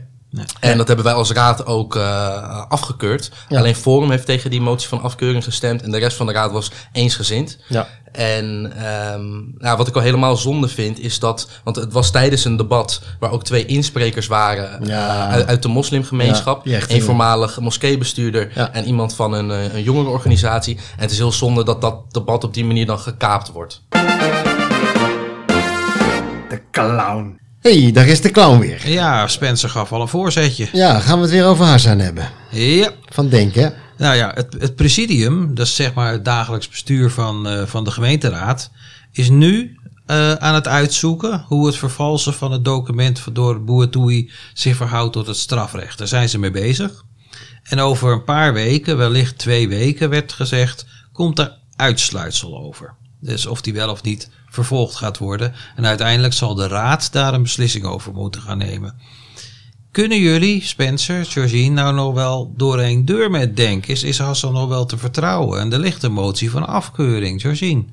En 0.61 0.77
dat 0.79 0.87
hebben 0.87 1.05
wij 1.05 1.15
als 1.15 1.31
raad 1.31 1.67
ook 1.67 1.97
eh, 1.97 2.67
afgekeurd. 2.69 3.31
Ja. 3.49 3.59
Alleen 3.59 3.75
Forum 3.75 4.11
heeft 4.11 4.27
tegen 4.27 4.51
die 4.51 4.61
motie 4.61 4.89
van 4.89 5.03
afkeuring 5.03 5.45
gestemd. 5.45 5.83
En 5.83 5.91
de 5.91 5.99
rest 5.99 6.17
van 6.17 6.27
de 6.27 6.33
raad 6.33 6.53
was 6.53 6.71
eensgezind. 6.93 7.59
Ja. 7.69 7.87
En 8.13 8.73
ehm, 8.77 9.25
nou, 9.59 9.77
wat 9.77 9.89
ik 9.89 9.95
al 9.95 10.01
helemaal 10.01 10.37
zonde 10.37 10.69
vind, 10.69 10.99
is 11.01 11.19
dat. 11.19 11.49
Want 11.65 11.77
het 11.77 11.93
was 11.93 12.11
tijdens 12.11 12.45
een 12.45 12.57
debat 12.57 13.03
waar 13.19 13.31
ook 13.31 13.45
twee 13.45 13.67
insprekers 13.67 14.27
waren 14.27 14.87
Ja. 14.87 15.09
eh, 15.27 15.33
uit, 15.33 15.47
uit 15.47 15.63
de 15.63 15.69
moslimgemeenschap. 15.69 16.67
Ja, 16.67 16.81
een 16.89 17.03
voormalig 17.03 17.61
moskeebestuurder 17.61 18.51
Ja. 18.55 18.73
en 18.73 18.85
iemand 18.85 19.15
van 19.15 19.33
een, 19.33 19.51
eh, 19.51 19.75
een 19.75 19.83
jongerenorganisatie. 19.83 20.77
En 20.77 20.83
het 21.03 21.11
is 21.11 21.19
heel 21.19 21.33
zonde 21.33 21.65
dat 21.65 21.81
dat 21.81 22.13
debat 22.15 22.45
op 22.45 22.55
die 22.55 22.65
manier 22.65 22.87
dan 22.87 22.99
gekaapt 22.99 23.53
wordt. 23.53 23.83
De 26.49 26.61
clown. 26.71 27.39
Hé, 27.65 27.83
hey, 27.83 27.93
daar 27.93 28.07
is 28.07 28.21
de 28.21 28.31
clown 28.31 28.59
weer. 28.59 28.89
Ja, 28.89 29.29
Spencer 29.29 29.69
gaf 29.69 29.93
al 29.93 30.01
een 30.01 30.09
voorzetje. 30.09 30.69
Ja, 30.73 31.01
gaan 31.01 31.17
we 31.17 31.23
het 31.23 31.31
weer 31.31 31.47
over 31.47 31.65
Hassan 31.65 31.99
hebben. 31.99 32.31
Ja. 32.51 32.91
Van 33.05 33.29
Denken. 33.29 33.75
Nou 33.97 34.17
ja, 34.17 34.31
het, 34.35 34.57
het 34.59 34.75
presidium, 34.75 35.55
dat 35.55 35.67
is 35.67 35.75
zeg 35.75 35.95
maar 35.95 36.13
het 36.13 36.25
dagelijks 36.25 36.69
bestuur 36.69 37.11
van, 37.11 37.49
eh, 37.49 37.67
van 37.67 37.85
de 37.85 37.91
gemeenteraad, 37.91 38.71
is 39.13 39.29
nu 39.29 39.79
eh, 40.07 40.33
aan 40.33 40.55
het 40.55 40.69
uitzoeken 40.69 41.45
hoe 41.47 41.67
het 41.67 41.77
vervalsen 41.77 42.35
van 42.35 42.53
het 42.53 42.65
document 42.65 43.23
door 43.33 43.65
Boertoei 43.65 44.31
zich 44.55 44.77
verhoudt 44.77 45.13
tot 45.13 45.27
het 45.27 45.37
strafrecht. 45.37 45.99
Daar 45.99 46.09
zijn 46.09 46.29
ze 46.29 46.39
mee 46.39 46.51
bezig. 46.51 47.05
En 47.63 47.81
over 47.81 48.13
een 48.13 48.25
paar 48.25 48.53
weken, 48.53 48.97
wellicht 48.97 49.39
twee 49.39 49.69
weken 49.69 50.11
werd 50.11 50.33
gezegd, 50.33 50.87
komt 51.13 51.39
er 51.39 51.59
uitsluitsel 51.77 52.59
over. 52.59 52.95
Dus 53.25 53.47
of 53.47 53.63
die 53.63 53.73
wel 53.73 53.91
of 53.91 54.03
niet 54.03 54.31
vervolgd 54.49 54.97
gaat 54.97 55.19
worden. 55.19 55.53
En 55.77 55.87
uiteindelijk 55.87 56.33
zal 56.33 56.55
de 56.55 56.69
raad 56.69 57.13
daar 57.13 57.35
een 57.35 57.43
beslissing 57.43 57.85
over 57.85 58.13
moeten 58.13 58.41
gaan 58.41 58.59
nemen. 58.59 58.95
Kunnen 59.91 60.19
jullie, 60.19 60.63
Spencer, 60.63 61.27
Georgine, 61.27 61.75
nou 61.75 61.95
nog 61.95 62.15
wel 62.15 62.53
door 62.57 62.81
een 62.81 63.05
deur 63.05 63.31
met 63.31 63.57
denken? 63.57 63.93
Is, 63.93 64.03
is 64.03 64.19
Hassan 64.19 64.53
nog 64.53 64.69
wel 64.69 64.87
te 64.87 64.99
vertrouwen? 64.99 65.61
En 65.61 65.79
ligt 65.79 66.03
een 66.03 66.13
motie 66.13 66.51
van 66.51 66.67
afkeuring, 66.67 67.41
Georgine. 67.41 67.85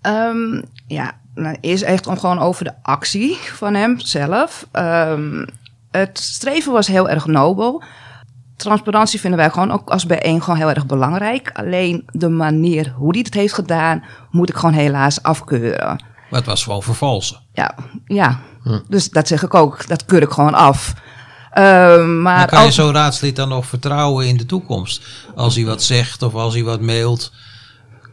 Ehm, 0.00 0.62
ja, 0.86 1.20
nou, 1.34 1.56
eerst 1.60 1.82
echt 1.82 2.06
om 2.06 2.18
gewoon 2.18 2.38
over 2.38 2.64
de 2.64 2.72
actie 2.82 3.36
van 3.36 3.74
hem 3.74 4.00
zelf. 4.00 4.66
Ehm, 4.72 5.46
het 5.90 6.18
streven 6.18 6.72
was 6.72 6.86
heel 6.86 7.08
erg 7.08 7.26
nobel. 7.26 7.82
Transparantie 8.56 9.20
vinden 9.20 9.38
wij 9.38 9.50
gewoon 9.50 9.70
ook 9.70 9.90
als 9.90 10.06
bijeen 10.06 10.42
gewoon 10.42 10.58
heel 10.58 10.70
erg 10.70 10.86
belangrijk. 10.86 11.50
Alleen 11.52 12.04
de 12.12 12.28
manier 12.28 12.92
hoe 12.96 13.10
hij 13.10 13.20
het 13.24 13.34
heeft 13.34 13.54
gedaan, 13.54 14.04
moet 14.30 14.48
ik 14.48 14.56
gewoon 14.56 14.74
helaas 14.74 15.22
afkeuren. 15.22 16.04
Maar 16.30 16.40
het 16.40 16.46
was 16.46 16.62
gewoon 16.62 16.82
vervalsen. 16.82 17.40
Ja, 17.52 17.74
ja. 18.04 18.40
dus 18.88 19.10
dat 19.10 19.28
zeg 19.28 19.42
ik 19.42 19.54
ook. 19.54 19.88
Dat 19.88 20.04
keur 20.04 20.22
ik 20.22 20.30
gewoon 20.30 20.54
af. 20.54 20.94
Ehm, 21.50 22.22
maar 22.22 22.36
Maar 22.36 22.46
kan 22.46 22.64
je 22.64 22.70
zo'n 22.70 22.92
raadslid 22.92 23.36
dan 23.36 23.48
nog 23.48 23.66
vertrouwen 23.66 24.26
in 24.26 24.36
de 24.36 24.46
toekomst? 24.46 25.02
Als 25.34 25.54
hij 25.54 25.64
wat 25.64 25.82
zegt 25.82 26.22
of 26.22 26.34
als 26.34 26.54
hij 26.54 26.62
wat 26.62 26.80
mailt, 26.80 27.32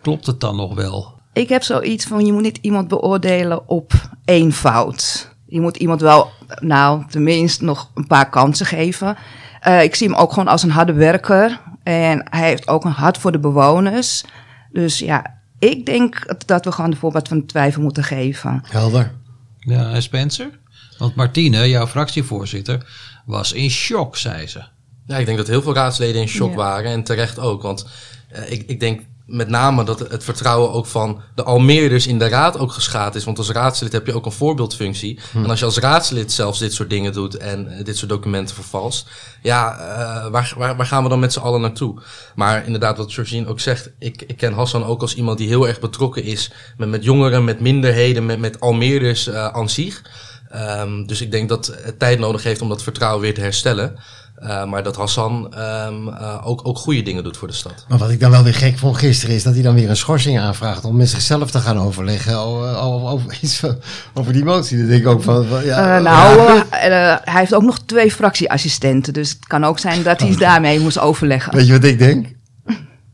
klopt 0.01 0.25
het 0.25 0.39
dan 0.39 0.55
nog 0.55 0.73
wel? 0.75 1.21
Ik 1.33 1.49
heb 1.49 1.63
zoiets 1.63 2.05
van, 2.05 2.25
je 2.25 2.33
moet 2.33 2.41
niet 2.41 2.59
iemand 2.61 2.87
beoordelen 2.87 3.69
op 3.69 3.93
één 4.25 4.51
fout. 4.51 5.31
Je 5.45 5.61
moet 5.61 5.77
iemand 5.77 6.01
wel, 6.01 6.31
nou, 6.59 7.03
tenminste 7.09 7.63
nog 7.63 7.89
een 7.93 8.07
paar 8.07 8.29
kansen 8.29 8.65
geven. 8.65 9.17
Eh, 9.63 9.83
ik 9.83 9.95
zie 9.95 10.07
hem 10.07 10.15
ook 10.17 10.29
gewoon 10.33 10.47
als 10.47 10.63
een 10.63 10.71
harde 10.71 10.93
werker. 10.93 11.59
En 11.83 12.25
hij 12.29 12.47
heeft 12.47 12.67
ook 12.67 12.85
een 12.85 12.91
hart 12.91 13.17
voor 13.17 13.31
de 13.31 13.39
bewoners. 13.39 14.23
Dus 14.71 14.99
ja, 14.99 15.39
ik 15.59 15.85
denk 15.85 16.37
dat 16.45 16.65
we 16.65 16.71
gewoon 16.71 16.89
de 16.89 16.95
voorbeeld 16.97 17.27
van 17.27 17.39
de 17.39 17.45
twijfel 17.45 17.81
moeten 17.81 18.03
geven. 18.03 18.63
Helder. 18.69 19.11
Ja, 19.59 19.91
en 19.91 20.01
Spencer? 20.01 20.49
Want 20.97 21.15
Martine, 21.15 21.69
jouw 21.69 21.87
fractievoorzitter, 21.87 22.85
was 23.25 23.51
in 23.53 23.69
shock, 23.69 24.17
zei 24.17 24.47
ze. 24.47 24.63
Ja, 25.05 25.17
ik 25.17 25.25
denk 25.25 25.37
dat 25.37 25.47
heel 25.47 25.61
veel 25.61 25.73
raadsleden 25.73 26.21
in 26.21 26.27
shock 26.27 26.49
Ja. 26.49 26.55
waren. 26.55 26.91
En 26.91 27.03
terecht 27.03 27.39
ook. 27.39 27.61
Want 27.61 27.87
eh, 28.29 28.51
ik, 28.51 28.63
ik 28.67 28.79
denk 28.79 29.01
met 29.25 29.49
name 29.49 29.83
dat 29.83 29.99
het 29.99 30.23
vertrouwen 30.23 30.71
ook 30.71 30.85
van 30.85 31.21
de 31.35 31.43
Almeerders 31.43 32.07
in 32.07 32.19
de 32.19 32.27
raad 32.27 32.57
ook 32.57 32.71
geschaad 32.71 33.15
is. 33.15 33.23
Want 33.23 33.37
als 33.37 33.49
raadslid 33.49 33.91
heb 33.91 34.05
je 34.05 34.13
ook 34.13 34.25
een 34.25 34.31
voorbeeldfunctie. 34.31 35.19
En 35.33 35.49
als 35.49 35.59
je 35.59 35.65
als 35.65 35.77
raadslid 35.77 36.31
zelfs 36.31 36.59
dit 36.59 36.73
soort 36.73 36.89
dingen 36.89 37.13
doet 37.13 37.37
en 37.37 37.67
eh, 37.67 37.85
dit 37.85 37.97
soort 37.97 38.09
documenten 38.09 38.55
vervalst. 38.55 39.09
Ja, 39.41 39.77
eh, 39.77 40.31
waar, 40.31 40.53
waar, 40.57 40.75
waar 40.75 40.85
gaan 40.85 41.03
we 41.03 41.09
dan 41.09 41.19
met 41.19 41.33
z'n 41.33 41.39
allen 41.39 41.61
naartoe? 41.61 42.01
Maar 42.35 42.65
inderdaad, 42.65 42.97
wat 42.97 43.13
Georgine 43.13 43.47
ook 43.47 43.59
zegt. 43.59 43.91
Ik, 43.99 44.23
ik 44.27 44.37
ken 44.37 44.53
Hassan 44.53 44.85
ook 44.85 45.01
als 45.01 45.15
iemand 45.15 45.37
die 45.37 45.47
heel 45.47 45.67
erg 45.67 45.79
betrokken 45.79 46.23
is 46.23 46.51
met, 46.77 46.89
met 46.89 47.03
jongeren, 47.03 47.43
met 47.43 47.59
minderheden, 47.59 48.25
met, 48.25 48.39
met 48.39 48.59
Almeerders 48.59 49.27
eh 49.27 49.47
aan 49.47 49.69
zich. 49.69 50.01
Ehm, 50.49 51.05
dus 51.05 51.21
ik 51.21 51.31
denk 51.31 51.49
dat 51.49 51.73
het 51.81 51.99
tijd 51.99 52.19
nodig 52.19 52.43
heeft 52.43 52.61
om 52.61 52.69
dat 52.69 52.83
vertrouwen 52.83 53.21
weer 53.21 53.33
te 53.33 53.41
herstellen. 53.41 53.99
Uh, 54.43 54.65
maar 54.65 54.83
dat 54.83 54.95
Hassan 54.95 55.53
um, 55.57 56.07
uh, 56.07 56.47
ook, 56.47 56.67
ook 56.67 56.77
goede 56.77 57.01
dingen 57.01 57.23
doet 57.23 57.37
voor 57.37 57.47
de 57.47 57.53
stad. 57.53 57.85
Maar 57.87 57.97
wat 57.97 58.09
ik 58.09 58.19
dan 58.19 58.31
wel 58.31 58.43
weer 58.43 58.53
gek 58.53 58.77
vond 58.77 58.97
gisteren 58.97 59.35
is 59.35 59.43
dat 59.43 59.53
hij 59.53 59.63
dan 59.63 59.73
weer 59.73 59.89
een 59.89 59.95
schorsing 59.97 60.39
aanvraagt 60.39 60.85
om 60.85 60.95
met 60.95 61.09
zichzelf 61.09 61.51
te 61.51 61.59
gaan 61.59 61.79
overleggen 61.79 62.37
over, 62.37 62.77
over, 62.77 63.07
over 63.07 63.37
iets 63.41 63.57
van, 63.57 63.77
over 64.13 64.33
die 64.33 64.43
motie. 64.43 64.77
Dan 64.77 64.87
denk 64.87 65.01
ik 65.01 65.07
ook 65.07 65.23
van, 65.23 65.45
van 65.45 65.65
ja, 65.65 65.97
Uh, 65.97 66.03
nou, 66.03 66.57
uh, 66.57 66.61
hij 66.71 67.39
heeft 67.39 67.53
ook 67.53 67.61
nog 67.63 67.79
twee 67.85 68.11
fractieassistenten. 68.11 69.13
Dus 69.13 69.29
het 69.29 69.47
kan 69.47 69.63
ook 69.63 69.79
zijn 69.79 70.03
dat 70.03 70.19
hij 70.19 70.29
Oh. 70.29 70.37
daarmee 70.39 70.79
moest 70.79 70.99
overleggen. 70.99 71.55
Weet 71.55 71.65
je 71.67 71.73
wat 71.73 71.83
ik 71.83 71.97
denk? 71.99 72.25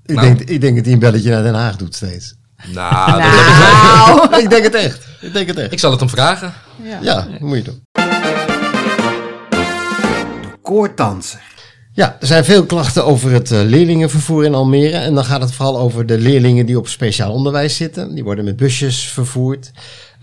Ik, 0.06 0.16
Nou. 0.16 0.28
denk, 0.28 0.40
ik 0.40 0.62
denk 0.62 0.76
dat 0.76 0.84
hij 0.86 0.94
een 0.94 1.00
belletje 1.00 1.30
naar 1.32 1.44
Den 1.44 1.54
Haag 1.56 1.76
doet 1.76 1.96
steeds. 1.96 2.36
Nou, 2.74 3.12
dat- 3.12 3.20
Nou, 3.22 4.36
ik 4.44 4.50
denk 4.50 4.64
het 4.64 4.76
echt. 4.76 5.08
Ik 5.22 5.34
denk 5.34 5.48
het 5.48 5.58
echt. 5.58 5.72
ik 5.72 5.80
zal 5.80 5.92
het 5.92 6.00
hem 6.00 6.10
vragen. 6.10 6.54
Ja, 7.02 7.16
dat 7.32 7.40
moet 7.40 7.58
je 7.58 7.64
doen. 7.64 7.82
Koordanser. 10.70 11.42
Ja, 11.92 12.18
er 12.20 12.28
zijn 12.28 12.46
veel 12.46 12.66
klachten 12.66 13.06
over 13.06 13.32
het 13.32 13.52
uh, 13.52 13.62
leerlingenvervoer 13.64 14.46
in 14.46 14.54
Almere. 14.54 14.98
En 14.98 15.14
dan 15.14 15.26
gaat 15.26 15.42
het 15.42 15.52
vooral 15.52 15.80
over 15.80 16.06
de 16.06 16.18
leerlingen 16.18 16.66
die 16.66 16.78
op 16.78 16.88
speciaal 16.88 17.34
onderwijs 17.34 17.76
zitten. 17.76 18.16
Die 18.16 18.24
worden 18.24 18.46
met 18.46 18.56
busjes 18.56 19.08
vervoerd. 19.08 19.72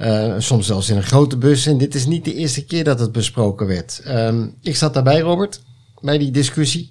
Uh, 0.00 0.34
soms 0.38 0.66
zelfs 0.66 0.88
in 0.88 0.96
een 0.96 1.02
grote 1.02 1.36
bus. 1.36 1.66
En 1.66 1.78
dit 1.78 1.94
is 1.94 2.06
niet 2.06 2.24
de 2.24 2.34
eerste 2.34 2.64
keer 2.64 2.84
dat 2.84 3.00
het 3.00 3.12
besproken 3.12 3.66
werd. 3.66 4.02
Um, 4.08 4.54
ik 4.62 4.76
zat 4.76 4.94
daarbij, 4.94 5.20
Robert, 5.20 5.60
bij 6.00 6.18
die 6.18 6.30
discussie. 6.30 6.90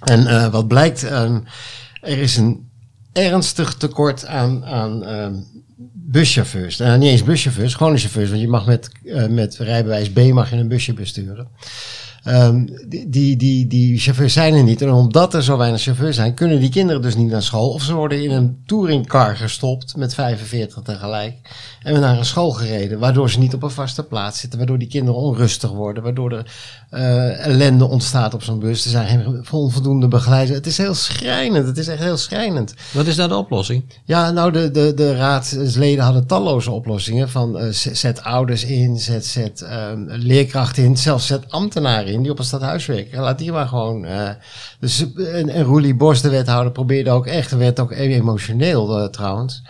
En 0.00 0.26
eh, 0.26 0.48
wat 0.48 0.68
blijkt, 0.68 1.04
ehm, 1.04 1.40
er 2.00 2.18
is 2.18 2.36
een 2.36 2.68
ernstig 3.12 3.74
tekort 3.74 4.26
aan, 4.26 4.64
aan 4.64 5.04
ehm, 5.04 5.34
buschauffeurs. 5.92 6.76
Nou, 6.76 6.98
niet 6.98 7.10
eens 7.10 7.24
buschauffeurs, 7.24 7.74
gewone 7.74 7.98
chauffeurs. 7.98 8.28
Want 8.28 8.40
je 8.40 8.48
mag 8.48 8.66
met, 8.66 8.90
eh, 9.04 9.26
met 9.26 9.56
rijbewijs 9.56 10.10
B 10.10 10.18
mag 10.18 10.50
je 10.50 10.56
een 10.56 10.68
busje 10.68 10.92
besturen. 10.92 11.48
Ehm, 12.24 12.66
die, 12.86 13.08
die, 13.08 13.36
die, 13.36 13.66
die 13.66 13.98
chauffeurs 13.98 14.32
zijn 14.32 14.54
er 14.54 14.62
niet. 14.62 14.82
En 14.82 14.90
omdat 14.90 15.34
er 15.34 15.42
zo 15.42 15.56
weinig 15.56 15.82
chauffeurs 15.82 16.16
zijn, 16.16 16.34
kunnen 16.34 16.60
die 16.60 16.70
kinderen 16.70 17.02
dus 17.02 17.16
niet 17.16 17.30
naar 17.30 17.42
school. 17.42 17.70
Of 17.70 17.82
ze 17.82 17.94
worden 17.94 18.22
in 18.22 18.30
een 18.30 18.62
touringcar 18.66 19.36
gestopt 19.36 19.96
met 19.96 20.14
45 20.14 20.82
tegelijk. 20.82 21.34
En 21.82 22.00
naar 22.00 22.18
een 22.18 22.24
school 22.24 22.50
gereden. 22.50 22.98
Waardoor 22.98 23.30
ze 23.30 23.38
niet 23.38 23.54
op 23.54 23.62
een 23.62 23.70
vaste 23.70 24.02
plaats 24.02 24.40
zitten. 24.40 24.58
Waardoor 24.58 24.78
die 24.78 24.88
kinderen 24.88 25.20
onrustig 25.20 25.70
worden. 25.70 26.02
Waardoor 26.02 26.32
er 26.32 26.46
eh, 26.90 27.46
ellende 27.46 27.84
ontstaat 27.84 28.34
op 28.34 28.42
zo'n 28.42 28.58
bus. 28.58 28.84
Er 28.84 28.90
zijn 28.90 29.08
geen 29.08 29.44
onvoldoende 29.50 30.08
begeleiders. 30.08 30.56
Het 30.56 30.66
is 30.66 30.78
heel 30.78 30.94
schrijnend. 30.94 31.66
Het 31.66 31.78
is 31.78 31.88
echt 31.88 32.02
heel 32.02 32.16
schrijnend. 32.16 32.74
Wat 32.92 33.06
is 33.06 33.16
nou 33.16 33.28
de 33.28 33.36
oplossing? 33.36 33.84
Ja, 34.04 34.30
nou, 34.30 34.52
de, 34.52 34.70
de, 34.70 34.94
de 34.94 35.16
raadsleden 35.16 36.04
hadden 36.04 36.26
talloze 36.26 36.70
oplossingen. 36.70 37.28
Van 37.28 37.58
eh, 37.58 37.68
zet 37.70 38.22
ouders 38.22 38.64
in, 38.64 38.98
zet, 38.98 39.26
zet 39.26 39.60
ehm, 39.60 40.04
leerkrachten 40.06 40.84
in, 40.84 40.96
zelfs 40.96 41.26
zet 41.26 41.50
ambtenaren 41.50 42.12
in 42.12 42.13
die 42.22 42.30
op 42.30 42.38
een 42.38 42.44
stadhuis 42.44 42.86
werken. 42.86 43.20
Laat 43.20 43.38
die 43.38 43.52
maar 43.52 43.66
gewoon. 43.68 44.04
eh, 44.04 44.28
dus, 44.80 45.06
eh, 45.16 45.38
en, 45.38 45.48
en 45.48 45.62
Roelie 45.64 45.94
Bos, 45.94 46.20
de 46.22 46.28
wethouder, 46.28 46.72
probeerde 46.72 47.10
ook 47.10 47.26
echt, 47.26 47.50
werd 47.56 47.80
ook 47.80 47.92
emotioneel 47.92 48.98
eh, 48.98 49.08
trouwens. 49.08 49.62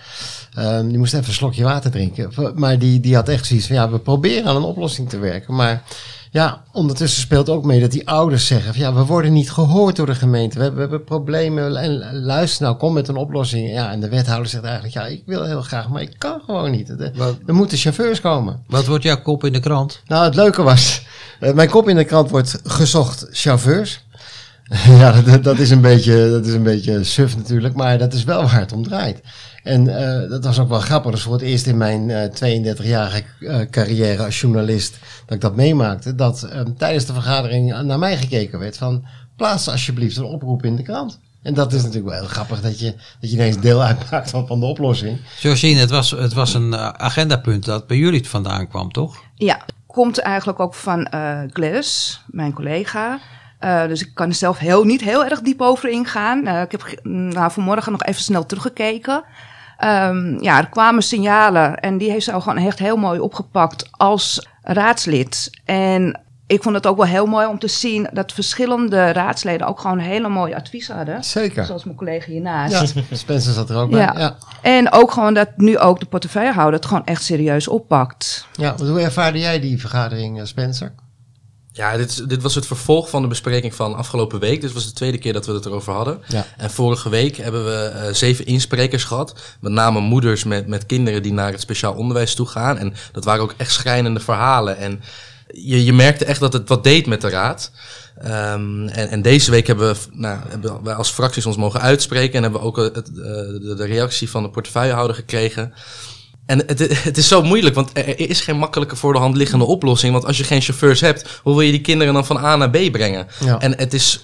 Ehm, 0.55 0.89
die 0.89 0.99
moest 0.99 1.15
even 1.15 1.27
een 1.29 1.33
slokje 1.35 1.65
water 1.65 1.91
drinken. 1.91 2.33
Maar 2.55 2.79
die, 2.79 3.01
die 3.01 3.15
had 3.15 3.29
echt 3.29 3.47
zoiets 3.47 3.67
van, 3.67 3.77
ja, 3.77 3.91
we 3.91 3.99
proberen 3.99 4.47
aan 4.49 4.57
een 4.57 4.63
oplossing 4.63 5.09
te 5.09 5.19
werken. 5.19 5.55
Maar 5.55 5.83
ja, 6.31 6.63
ondertussen 6.73 7.21
speelt 7.23 7.49
ook 7.49 7.65
mee 7.65 7.81
dat 7.81 7.91
die 7.91 8.09
ouders 8.09 8.47
zeggen 8.47 8.73
van, 8.75 8.83
ja, 8.83 8.95
we 8.95 9.05
worden 9.05 9.33
niet 9.33 9.51
gehoord 9.51 9.97
door 9.97 10.07
de 10.07 10.15
gemeente. 10.15 10.57
We 10.57 10.63
hebben, 10.63 10.83
we 10.83 10.89
hebben 10.89 11.07
problemen 11.07 11.77
en 11.77 12.23
luister 12.23 12.65
nou, 12.67 12.77
kom 12.77 12.93
met 12.93 13.09
een 13.09 13.17
oplossing. 13.17 13.71
Ja, 13.73 13.91
en 13.93 14.01
de 14.01 14.09
wethouder 14.09 14.49
zegt 14.49 14.65
eigenlijk, 14.65 14.95
ja, 14.95 15.07
ik 15.07 15.23
wil 15.27 15.45
heel 15.45 15.63
graag, 15.63 15.89
maar 15.89 16.03
ik 16.03 16.15
kan 16.19 16.41
gewoon 16.45 16.71
niet. 16.71 16.89
Er, 16.89 17.13
Wat, 17.15 17.37
er 17.47 17.55
moeten 17.55 17.79
chauffeurs 17.79 18.21
komen. 18.21 18.63
wat 18.67 18.87
wordt 18.87 19.05
jouw 19.05 19.23
kop 19.23 19.45
in 19.45 19.53
de 19.53 19.61
krant? 19.61 20.03
Nou, 20.07 20.25
het 20.25 20.35
leuke 20.35 20.63
was, 20.63 21.03
mijn 21.55 21.69
kop 21.69 21.89
in 21.89 21.97
de 21.97 22.05
krant 22.05 22.31
wordt 22.31 22.61
gezocht 22.65 23.27
chauffeurs. 23.31 24.05
ja, 24.99 25.21
dat, 25.21 25.45
dat, 25.45 25.59
is 25.59 25.71
een 25.71 25.81
beetje, 25.81 26.31
dat 26.31 26.47
is 26.47 26.53
een 26.53 26.63
beetje 26.63 27.05
suf 27.05 27.37
natuurlijk, 27.37 27.75
maar 27.75 27.99
dat 27.99 28.13
is 28.13 28.25
wel 28.25 28.43
waar 28.43 28.61
het 28.61 28.73
om 28.73 28.83
draait. 28.83 29.21
En 29.63 29.89
eh, 29.99 30.31
dat 30.31 30.45
was 30.45 30.59
ook 30.59 30.69
wel 30.69 30.81
grappig. 30.81 31.11
Dat 31.11 31.19
is 31.19 31.25
voor 31.25 31.33
het 31.33 31.43
eerst 31.43 31.67
in 31.67 31.77
mijn 31.77 32.11
eh 32.11 32.75
32-jarige 32.75 33.25
eh, 33.41 33.61
carrière 33.71 34.25
als 34.25 34.41
journalist 34.41 34.99
dat 35.27 35.35
ik 35.35 35.41
dat 35.41 35.57
meemaakte. 35.57 36.15
Dat 36.15 36.43
eh, 36.43 36.61
tijdens 36.77 37.05
de 37.05 37.13
vergadering 37.13 37.83
naar 37.83 37.99
mij 37.99 38.17
gekeken 38.17 38.59
werd 38.59 38.77
van 38.77 39.05
plaats 39.37 39.69
alsjeblieft 39.69 40.17
een 40.17 40.25
oproep 40.25 40.65
in 40.65 40.77
de 40.77 40.83
krant. 40.83 41.19
En 41.45 41.55
dat 41.55 41.73
is 41.73 41.83
natuurlijk 41.83 42.09
wel 42.09 42.19
heel 42.19 42.29
grappig 42.29 42.61
dat 42.61 42.79
je, 42.79 42.95
dat 43.21 43.31
je 43.31 43.37
ineens 43.37 43.61
deel 43.61 43.83
uitmaakt 43.83 44.31
van, 44.31 44.47
van 44.47 44.61
de 44.61 44.67
oplossing. 44.67 45.19
Josine, 45.41 45.81
het 45.81 45.91
was, 45.91 46.11
het 46.11 46.33
was 46.33 46.55
een 46.55 46.75
eh, 46.75 46.89
agendapunt 46.89 47.65
dat 47.65 47.87
bij 47.87 47.97
jullie 47.97 48.29
vandaan 48.29 48.69
kwam, 48.69 48.93
toch? 48.93 49.23
Ja, 49.35 49.65
komt 49.95 50.19
eigenlijk 50.19 50.61
ook 50.61 50.75
van 50.75 51.07
eh 51.07 51.41
Gladys, 51.53 52.25
mijn 52.27 52.53
collega. 52.53 53.19
Eh, 53.59 53.87
dus 53.87 54.03
ik 54.03 54.11
kan 54.15 54.29
er 54.29 54.35
zelf 54.35 54.59
heel, 54.59 54.85
niet 54.85 55.01
heel 55.01 55.25
erg 55.25 55.41
diep 55.41 55.61
over 55.61 55.89
ingaan. 55.89 56.47
Eh, 56.47 56.61
ik 56.61 56.73
heb 56.73 56.99
nou, 57.03 57.51
vanmorgen 57.51 57.93
nog 57.93 58.03
even 58.03 58.23
snel 58.23 58.47
teruggekeken. 58.47 59.25
Ehm, 59.79 60.43
ja, 60.43 60.59
er 60.59 60.69
kwamen 60.69 61.03
signalen 61.03 61.81
en 61.81 61.99
die 61.99 62.11
heeft 62.11 62.25
ze 62.25 62.33
al 62.33 62.41
gewoon 62.41 62.67
echt 62.67 62.79
heel 62.79 62.97
mooi 62.97 63.21
opgepakt 63.21 63.89
als 63.91 64.49
raadslid. 64.63 65.51
En 65.65 66.21
ik 66.47 66.63
vond 66.63 66.75
het 66.75 66.87
ook 66.87 66.97
wel 66.97 67.07
heel 67.07 67.27
mooi 67.27 67.47
om 67.47 67.59
te 67.59 67.69
zien 67.69 68.09
dat 68.13 68.33
verschillende 68.33 69.13
raadsleden 69.13 69.67
ook 69.67 69.81
gewoon 69.81 69.99
hele 69.99 70.29
mooie 70.29 70.57
adviezen 70.57 70.97
hadden. 70.97 71.25
Zeker. 71.25 71.65
Zoals 71.65 71.85
mijn 71.85 71.97
collega 71.97 72.31
hiernaast. 72.31 72.95
Ja, 72.95 73.03
Spencer 73.17 73.53
zat 73.53 73.71
er 73.71 73.77
ook 73.77 73.91
bij. 73.91 74.01
Ja. 74.01 74.15
Ja. 74.19 74.37
En 74.63 74.93
ook 74.93 75.11
gewoon 75.13 75.35
dat 75.35 75.49
nu 75.57 75.79
ook 75.79 76.01
de 76.01 76.07
portefeuillehouder 76.07 76.75
het 76.75 76.87
gewoon 76.89 77.05
echt 77.05 77.23
serieus 77.23 77.69
oppakt. 77.69 78.47
Ja, 78.57 78.75
hoe 78.79 79.01
ervaarde 79.01 79.39
jij 79.39 79.61
die 79.61 79.81
vergadering, 79.81 80.41
eh, 80.41 80.47
Spencer? 80.47 80.93
Ja, 81.73 81.97
dit, 81.97 82.11
is- 82.11 82.17
dit 82.17 82.43
was 82.43 82.55
het 82.55 82.67
vervolg 82.67 83.11
van 83.11 83.23
de 83.23 83.29
bespreking 83.29 83.75
van 83.75 83.95
afgelopen 83.97 84.41
week. 84.41 84.61
Dit 84.61 84.73
was 84.73 84.87
de 84.87 84.93
tweede 84.93 85.19
keer 85.19 85.33
dat 85.33 85.47
we 85.47 85.53
het 85.53 85.67
erover 85.67 85.93
hadden. 85.93 86.21
Ja. 86.27 86.45
En 86.57 86.71
vorige 86.71 87.09
week 87.09 87.37
hebben 87.37 87.65
we 87.65 87.85
eh, 87.87 88.13
zeven 88.13 88.47
insprekers 88.47 89.05
gehad. 89.05 89.41
Met 89.61 89.73
name 89.73 90.01
moeders 90.01 90.45
met, 90.45 90.67
met 90.67 90.87
kinderen 90.87 91.23
die 91.23 91.33
naar 91.33 91.51
het 91.53 91.61
speciaal 91.61 91.95
onderwijs 91.95 92.35
toe 92.35 92.47
gaan. 92.47 92.79
En 92.79 92.95
dat 93.13 93.25
waren 93.25 93.43
ook 93.43 93.55
echt 93.57 93.73
schrijnende 93.73 94.21
verhalen. 94.21 94.77
En 94.79 95.01
je, 95.47 95.85
je 95.85 95.93
merkte 95.93 96.25
echt 96.25 96.41
dat 96.41 96.53
het 96.53 96.69
wat 96.69 96.85
deed 96.85 97.07
met 97.07 97.21
de 97.21 97.29
raad. 97.29 97.71
Ehm, 98.19 98.89
en, 98.89 99.09
en 99.09 99.23
deze 99.23 99.51
week 99.51 99.67
hebben 99.67 99.95
we, 99.95 99.99
nou, 100.11 100.39
hebben 100.49 100.83
wij 100.83 100.95
als 100.95 101.11
fracties 101.11 101.47
ons 101.47 101.57
mogen 101.57 101.81
uitspreken. 101.81 102.35
En 102.35 102.43
hebben 102.43 102.61
we 102.61 102.67
ook 102.67 102.79
eh, 102.79 102.85
het, 102.85 103.09
eh, 103.09 103.15
de, 103.15 103.75
de 103.77 103.87
reactie 103.87 104.31
van 104.31 104.43
de 104.43 104.51
portefeuillehouder 104.51 105.17
gekregen. 105.17 105.73
En 106.47 106.63
het, 106.67 107.03
het 107.05 107.17
is 107.17 107.29
zo 107.29 107.43
moeilijk, 107.43 107.75
want 107.75 107.91
er 107.93 108.21
is 108.31 108.41
geen 108.41 108.57
makkelijke 108.57 108.97
voor 108.97 109.13
de 109.13 109.19
hand 109.19 109.37
liggende 109.37 109.65
oplossing. 109.65 110.13
Want 110.13 110.27
als 110.27 110.39
je 110.39 110.45
geen 110.45 110.61
chauffeurs 110.61 111.01
hebt, 111.01 111.41
hoe 111.43 111.53
wil 111.55 111.63
je 111.63 111.71
die 111.71 111.81
kinderen 111.81 112.15
dan 112.15 112.27
van 112.27 112.37
A 112.37 112.57
naar 112.57 112.71
B 112.71 112.93
brengen? 112.93 113.27
Ja. 113.41 113.59
En 113.59 113.77
het 113.77 113.95
is 113.95 114.21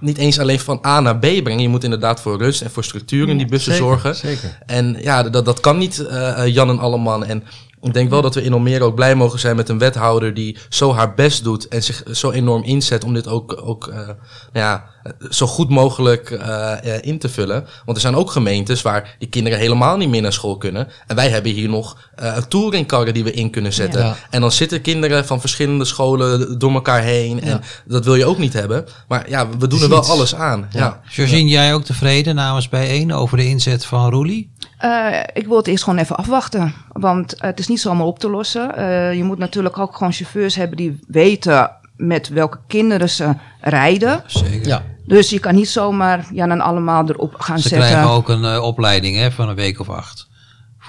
niet 0.00 0.18
eens 0.18 0.38
alleen 0.38 0.60
van 0.60 0.80
A 0.86 1.00
naar 1.00 1.18
B 1.18 1.20
brengen. 1.20 1.62
Je 1.62 1.68
moet 1.68 1.84
inderdaad 1.84 2.20
voor 2.20 2.38
rust 2.38 2.62
en 2.62 2.70
voor 2.70 2.84
structuur 2.84 3.28
in 3.28 3.36
die 3.36 3.46
bussen 3.46 3.72
Zeker, 3.72 3.88
zorgen. 3.88 4.16
Zeker. 4.16 4.58
En 4.66 4.96
ja, 5.00 5.22
dat, 5.22 5.44
dat 5.44 5.60
kan 5.60 5.78
niet 5.78 5.98
eh, 5.98 6.46
Jan 6.46 6.68
en 6.68 6.78
Alleman. 6.78 7.24
En 7.24 7.44
ik 7.82 7.92
denk 7.92 8.10
wel 8.10 8.22
dat 8.22 8.34
we 8.34 8.42
in 8.42 8.52
Almere 8.52 8.84
ook 8.84 8.94
blij 8.94 9.14
mogen 9.14 9.38
zijn 9.38 9.56
met 9.56 9.68
een 9.68 9.78
wethouder 9.78 10.34
die 10.34 10.56
zo 10.68 10.94
haar 10.94 11.14
best 11.14 11.44
doet 11.44 11.68
en 11.68 11.82
zich 11.82 12.02
zo 12.12 12.30
enorm 12.30 12.62
inzet 12.62 13.04
om 13.04 13.14
dit 13.14 13.28
ook, 13.28 13.62
ook 13.64 13.86
eh, 13.86 13.96
nou 13.96 14.16
ja, 14.52 14.84
zo 15.30 15.46
goed 15.46 15.68
mogelijk 15.68 16.30
eh, 16.30 16.94
eh, 16.96 17.02
in 17.02 17.18
te 17.18 17.28
vullen. 17.28 17.66
Want 17.84 17.96
er 17.96 18.02
zijn 18.02 18.16
ook 18.16 18.30
gemeentes 18.30 18.82
waar 18.82 19.16
die 19.18 19.28
kinderen 19.28 19.58
helemaal 19.58 19.96
niet 19.96 20.08
meer 20.08 20.22
naar 20.22 20.32
school 20.32 20.56
kunnen. 20.56 20.88
En 21.06 21.16
wij 21.16 21.28
hebben 21.28 21.52
hier 21.52 21.68
nog 21.68 22.10
eh 22.14 22.36
touringkarren 22.36 23.14
die 23.14 23.24
we 23.24 23.32
in 23.32 23.50
kunnen 23.50 23.72
zetten. 23.72 24.00
Ja. 24.00 24.16
En 24.30 24.40
dan 24.40 24.52
zitten 24.52 24.80
kinderen 24.80 25.26
van 25.26 25.40
verschillende 25.40 25.84
scholen 25.84 26.58
door 26.58 26.72
elkaar 26.72 27.02
heen. 27.02 27.42
En 27.42 27.60
dat 27.86 28.04
wil 28.04 28.14
je 28.14 28.24
ook 28.24 28.38
niet 28.38 28.52
hebben. 28.52 28.86
Maar 29.08 29.28
ja, 29.28 29.48
we 29.58 29.66
doen 29.66 29.82
er 29.82 29.88
wel 29.88 30.04
alles 30.04 30.34
aan. 30.34 30.68
Ja. 30.70 31.00
Josine, 31.10 31.48
jij 31.48 31.74
ook 31.74 31.84
tevreden 31.84 32.34
namens 32.34 32.68
bijeen 32.68 33.12
over 33.12 33.36
de 33.36 33.46
inzet 33.46 33.84
van 33.84 34.10
Roelie? 34.10 34.51
Eh, 34.82 35.18
ik 35.32 35.46
wil 35.46 35.56
het 35.56 35.66
eerst 35.66 35.84
gewoon 35.84 35.98
even 35.98 36.16
afwachten. 36.16 36.74
Want 36.92 37.34
het 37.38 37.58
is 37.58 37.68
niet 37.68 37.80
zomaar 37.80 38.06
op 38.06 38.18
te 38.18 38.30
lossen. 38.30 38.76
Eh, 38.76 39.14
je 39.14 39.24
moet 39.24 39.38
natuurlijk 39.38 39.78
ook 39.78 39.96
gewoon 39.96 40.12
chauffeurs 40.12 40.54
hebben 40.54 40.76
die 40.76 40.98
weten 41.06 41.70
met 41.96 42.28
welke 42.28 42.58
kinderen 42.66 43.08
ze 43.10 43.34
rijden. 43.60 44.22
Zeker. 44.26 44.66
Ja, 44.66 44.82
Dus 45.06 45.30
je 45.30 45.38
kan 45.38 45.54
niet 45.54 45.68
zomaar 45.68 46.26
ja, 46.32 46.46
dan 46.46 46.60
allemaal 46.60 47.08
erop 47.08 47.34
gaan 47.40 47.58
Ze 47.58 47.68
zetten. 47.68 47.88
krijgen 47.88 48.10
ook 48.10 48.28
een 48.28 48.44
eh, 48.44 48.62
opleiding 48.62 49.16
hè, 49.16 49.30
van 49.30 49.48
een 49.48 49.54
week 49.54 49.80
of 49.80 49.88
acht. 49.88 50.28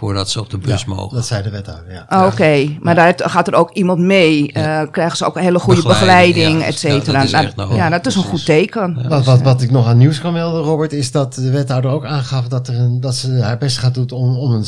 Voordat 0.04 0.30
ze 0.30 0.40
op 0.40 0.50
de 0.50 0.58
bus 0.58 0.82
ja, 0.82 0.88
mogen. 0.94 1.16
dat 1.16 1.26
zei 1.26 1.44
de 1.44 1.50
wethouder, 1.50 1.94
ja. 1.94 2.06
Ah, 2.08 2.26
Oké, 2.26 2.78
maar 2.80 2.96
daar 2.96 3.14
gaat 3.18 3.48
er 3.48 3.54
ook 3.56 3.72
iemand 3.72 4.00
mee. 4.00 4.52
Eh, 4.52 4.82
krijgen 4.92 5.18
ze 5.18 5.26
ook 5.26 5.36
een 5.36 5.44
hele 5.44 5.60
goede 5.60 5.82
Begeleiding, 5.82 6.36
begeleiding, 6.36 6.60
ja. 6.62 6.66
et 6.68 6.78
cetera. 6.80 7.12
Ja, 7.12 7.18
dat 7.18 7.24
is 7.26 7.32
Nou, 7.32 7.46
echt 7.46 7.56
nodig. 7.56 7.76
ja, 7.76 7.90
dat 7.90 8.06
is 8.06 8.16
een 8.16 8.24
goed 8.24 8.46
teken. 8.46 9.08
Wat, 9.10 9.26
wat, 9.26 9.42
wat 9.42 9.62
ik 9.62 9.72
nog 9.72 9.88
aan 9.88 9.98
nieuws 9.98 10.20
kan 10.22 10.34
melden, 10.34 10.62
Robert, 10.62 10.94
is 10.94 11.12
dat 11.12 11.34
de 11.34 11.50
wethouder 11.52 11.92
ook 11.92 12.06
aangaf 12.06 12.48
dat, 12.48 12.68
er 12.68 12.80
een, 12.80 13.00
dat 13.00 13.16
ze 13.16 13.42
haar 13.42 13.58
best 13.58 13.78
gaat 13.78 13.94
doen 13.94 14.12
om, 14.12 14.38
om 14.38 14.52
een 14.52 14.66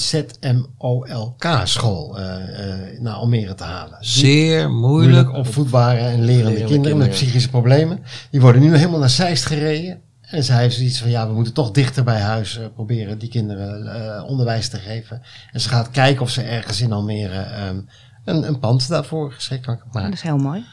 ZMOLK-school 0.96 2.18
eh 2.20 2.24
eh 2.36 3.00
naar 3.02 3.14
Almere 3.14 3.54
te 3.56 3.64
halen. 3.64 3.98
Zeer 4.00 4.72
Moeilijk 4.72 5.14
moeilijk. 5.28 5.34
opvoedbare 5.48 5.98
en 6.00 6.24
lerende 6.24 6.50
Lerende 6.50 6.74
kinderen 6.74 6.98
met 6.98 7.10
psychische 7.10 7.50
problemen. 7.50 8.00
Die 8.32 8.42
worden 8.42 8.62
nu 8.62 8.76
helemaal 8.78 9.00
naar 9.00 9.10
Zeist 9.10 9.46
gereden. 9.46 10.02
En 10.30 10.44
zij 10.44 10.58
heeft 10.62 10.76
zoiets 10.76 11.00
van, 11.00 11.10
ja, 11.10 11.28
we 11.28 11.34
moeten 11.34 11.54
toch 11.54 11.72
dichter 11.72 12.04
bij 12.04 12.20
huis 12.20 12.58
eh, 12.58 12.66
proberen 12.76 13.20
die 13.20 13.30
kinderen 13.30 13.96
eh, 14.18 14.24
onderwijs 14.30 14.70
te 14.70 14.78
geven. 14.78 15.22
En 15.52 15.60
ze 15.62 15.70
gaat 15.70 15.92
kijken 15.92 16.22
of 16.22 16.30
ze 16.30 16.42
ergens 16.42 16.82
in 16.82 16.92
Almere 16.92 17.40
ehm, 17.40 17.78
een, 18.26 18.48
een 18.48 18.60
pand 18.60 18.88
daarvoor 18.88 19.32
geschikt 19.32 19.66
kan 19.66 19.76
Dat 19.84 19.94
maken. 19.94 20.12
is 20.14 20.22
heel 20.22 20.38
mooi. 20.38 20.64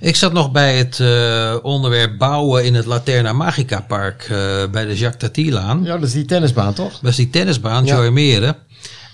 Ik 0.00 0.16
zat 0.16 0.32
nog 0.32 0.50
bij 0.50 0.78
het 0.78 1.00
eh, 1.00 1.56
onderwerp 1.62 2.18
bouwen 2.18 2.64
in 2.64 2.74
het 2.74 2.84
Laterna 2.86 3.32
Magica 3.32 3.80
Park 3.80 4.22
eh, 4.22 4.28
bij 4.70 4.84
de 4.84 4.96
Jacques 4.96 5.16
Tatilaan. 5.22 5.82
Ja, 5.84 5.92
dat 5.98 6.06
is 6.08 6.12
die 6.12 6.24
tennisbaan, 6.24 6.74
toch? 6.74 6.98
Dat 6.98 7.10
is 7.10 7.16
die 7.16 7.30
tennisbaan, 7.30 7.84
Ja. 7.84 7.94
Joy 7.96 8.08
Meren. 8.08 8.56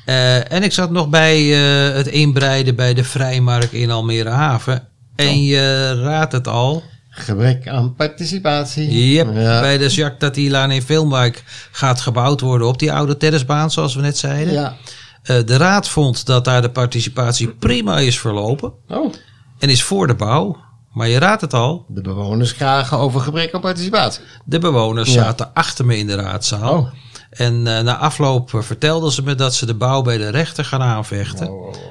Eh, 0.04 0.52
en 0.52 0.62
ik 0.62 0.72
zat 0.72 0.90
nog 0.90 1.08
bij 1.08 1.52
eh, 1.52 1.94
het 1.96 2.06
inbreiden 2.06 2.76
bij 2.76 2.94
de 2.94 3.04
Vrijmarkt 3.04 3.72
in 3.72 3.90
Almere 3.90 4.28
Haven. 4.30 4.88
En 5.16 5.44
je 5.44 5.94
raadt 6.02 6.32
het 6.32 6.48
al. 6.48 6.82
Gebrek 7.16 7.68
aan 7.68 7.94
participatie. 7.94 9.12
Yep, 9.12 9.34
Ja. 9.34 9.60
bij 9.60 9.78
de 9.78 9.88
Jacques 9.88 10.18
Tatilaan 10.18 10.70
in 10.70 10.82
Filmwijk 10.82 11.44
gaat 11.72 12.00
gebouwd 12.00 12.40
worden 12.40 12.66
op 12.68 12.78
die 12.78 12.92
oude 12.92 13.16
tennisbaan, 13.16 13.70
zoals 13.70 13.94
we 13.94 14.00
net 14.00 14.18
zeiden. 14.18 14.52
Ja. 14.52 14.76
Eh, 15.22 15.36
de 15.44 15.56
raad 15.56 15.88
vond 15.88 16.26
dat 16.26 16.44
daar 16.44 16.62
de 16.62 16.70
participatie 16.70 17.48
prima 17.48 17.98
is 17.98 18.18
verlopen 18.20 18.72
Oh, 18.88 19.12
en 19.58 19.68
is 19.68 19.82
voor 19.82 20.06
de 20.06 20.14
bouw. 20.14 20.56
Maar 20.92 21.08
je 21.08 21.18
raadt 21.18 21.40
het 21.40 21.54
al, 21.54 21.84
de 21.88 22.00
bewoners 22.00 22.54
klagen 22.54 22.98
over 22.98 23.20
gebrek 23.20 23.54
aan 23.54 23.60
participatie. 23.60 24.22
de 24.44 24.58
bewoners 24.58 25.12
Ja. 25.14 25.22
zaten 25.22 25.50
achter 25.54 25.86
me 25.86 25.96
in 25.98 26.06
de 26.06 26.14
raadzaal. 26.14 26.78
Oh. 26.78 26.88
En 27.34 27.66
eh, 27.66 27.82
na 27.82 27.96
afloop 27.96 28.54
eh, 28.54 28.60
vertelden 28.60 29.12
ze 29.12 29.22
me 29.22 29.34
dat 29.34 29.54
ze 29.54 29.66
de 29.66 29.74
bouw 29.74 30.02
bij 30.02 30.18
de 30.18 30.28
rechter 30.28 30.64
gaan 30.64 30.82
aanvechten. 30.82 31.50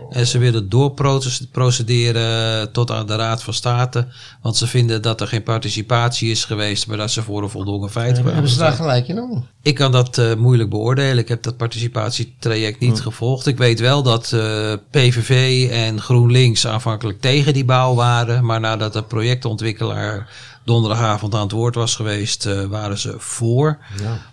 En 0.09 0.27
ze 0.27 0.37
willen 0.37 0.69
doorprocederen 0.69 2.71
tot 2.71 2.91
aan 2.91 3.07
de 3.07 3.15
Raad 3.15 3.43
van 3.43 3.53
State. 3.53 4.07
Want 4.41 4.57
ze 4.57 4.67
vinden 4.67 5.01
dat 5.01 5.21
er 5.21 5.27
geen 5.27 5.43
participatie 5.43 6.31
is 6.31 6.45
geweest, 6.45 6.87
maar 6.87 6.97
dat 6.97 7.11
ze 7.11 7.21
voor 7.21 7.43
een 7.43 7.49
voldongen 7.49 7.89
feit 7.89 8.13
kwamen 8.13 8.33
Hebben 8.33 8.51
ze 8.51 8.57
daar 8.57 8.71
gelijk 8.71 9.07
in 9.07 9.27
niet? 9.29 9.43
Ik 9.61 9.75
kan 9.75 9.91
dat 9.91 10.17
eh, 10.17 10.35
moeilijk 10.35 10.69
beoordelen. 10.69 11.17
Ik 11.17 11.27
heb 11.27 11.43
dat 11.43 11.57
participatietraject 11.57 12.79
niet 12.79 13.01
gevolgd. 13.01 13.47
Ik 13.47 13.57
weet 13.57 13.79
wel 13.79 14.03
dat 14.03 14.31
eh, 14.31 14.73
PVV 14.91 15.69
en 15.71 16.01
GroenLinks 16.01 16.67
aanvankelijk 16.67 17.21
tegen 17.21 17.53
die 17.53 17.65
bouw 17.65 17.95
waren. 17.95 18.45
Maar 18.45 18.59
nadat 18.59 18.93
de 18.93 19.03
projectontwikkelaar 19.03 20.29
donderdagavond 20.63 21.35
aan 21.35 21.41
het 21.41 21.51
woord 21.51 21.75
was 21.75 21.95
geweest, 21.95 22.45
eh, 22.45 22.63
waren 22.63 22.97
ze 22.97 23.15
voor. 23.17 23.77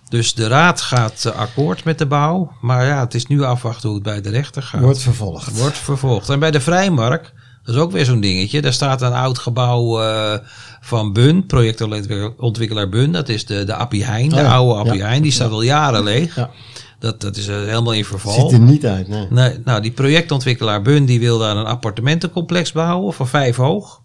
Dus 0.08 0.34
de 0.34 0.46
raad 0.46 0.80
gaat 0.80 1.25
eh, 1.25 1.32
akkoord 1.32 1.84
met 1.84 1.99
de 1.99 2.06
bouw. 2.06 2.52
Maar 2.60 2.87
ja, 2.87 3.00
het 3.00 3.14
is 3.14 3.26
nu 3.26 3.42
afwachten 3.42 3.88
hoe 3.88 3.99
het 3.99 4.06
bij 4.06 4.20
de 4.20 4.30
rechter 4.30 4.62
gaat. 4.62 4.80
Wordt 4.80 4.99
vervolgd. 5.02 5.58
Wordt 5.58 5.78
vervolgd. 5.78 6.28
En 6.28 6.38
bij 6.38 6.50
de 6.50 6.60
Vrijmarkt, 6.60 7.32
dat 7.64 7.75
is 7.75 7.80
ook 7.80 7.92
weer 7.92 8.04
zo'n 8.04 8.20
dingetje. 8.20 8.60
Daar 8.62 8.72
staat 8.72 9.02
een 9.02 9.12
oud 9.12 9.38
gebouw 9.38 10.02
eh, 10.02 10.38
van 10.80 11.12
Bun, 11.12 11.46
projectontwikkelaar 11.46 12.88
Bun. 12.88 13.12
Dat 13.12 13.28
is 13.28 13.46
de, 13.46 13.64
de 13.64 13.75
Appie 13.75 14.04
Heijn, 14.04 14.28
de 14.28 14.34
Oh 14.37 14.40
ja. 14.42 14.52
oude 14.52 14.75
Appie 14.80 14.99
Ja. 15.00 15.06
Heijn. 15.06 15.22
Die 15.22 15.32
staat 15.32 15.50
al 15.50 15.62
jaren 15.62 16.02
leeg. 16.02 16.34
Ja. 16.37 16.50
Dat, 16.99 17.20
dat 17.20 17.37
is 17.37 17.46
helemaal 17.46 17.92
in 17.92 18.04
verval. 18.04 18.32
Ziet 18.40 18.52
er 18.52 18.58
niet 18.58 18.87
uit, 18.87 19.08
nee. 19.08 19.26
Nee, 19.30 19.58
nou, 19.64 19.80
die 19.82 19.90
projectontwikkelaar 19.90 20.82
Bun 20.82 21.04
die 21.04 21.20
wil 21.20 21.38
daar 21.38 21.56
een 21.56 21.64
appartementencomplex 21.66 22.72
bouwen 22.72 23.14
van 23.14 23.28
vijf 23.28 23.56
hoog. 23.56 24.00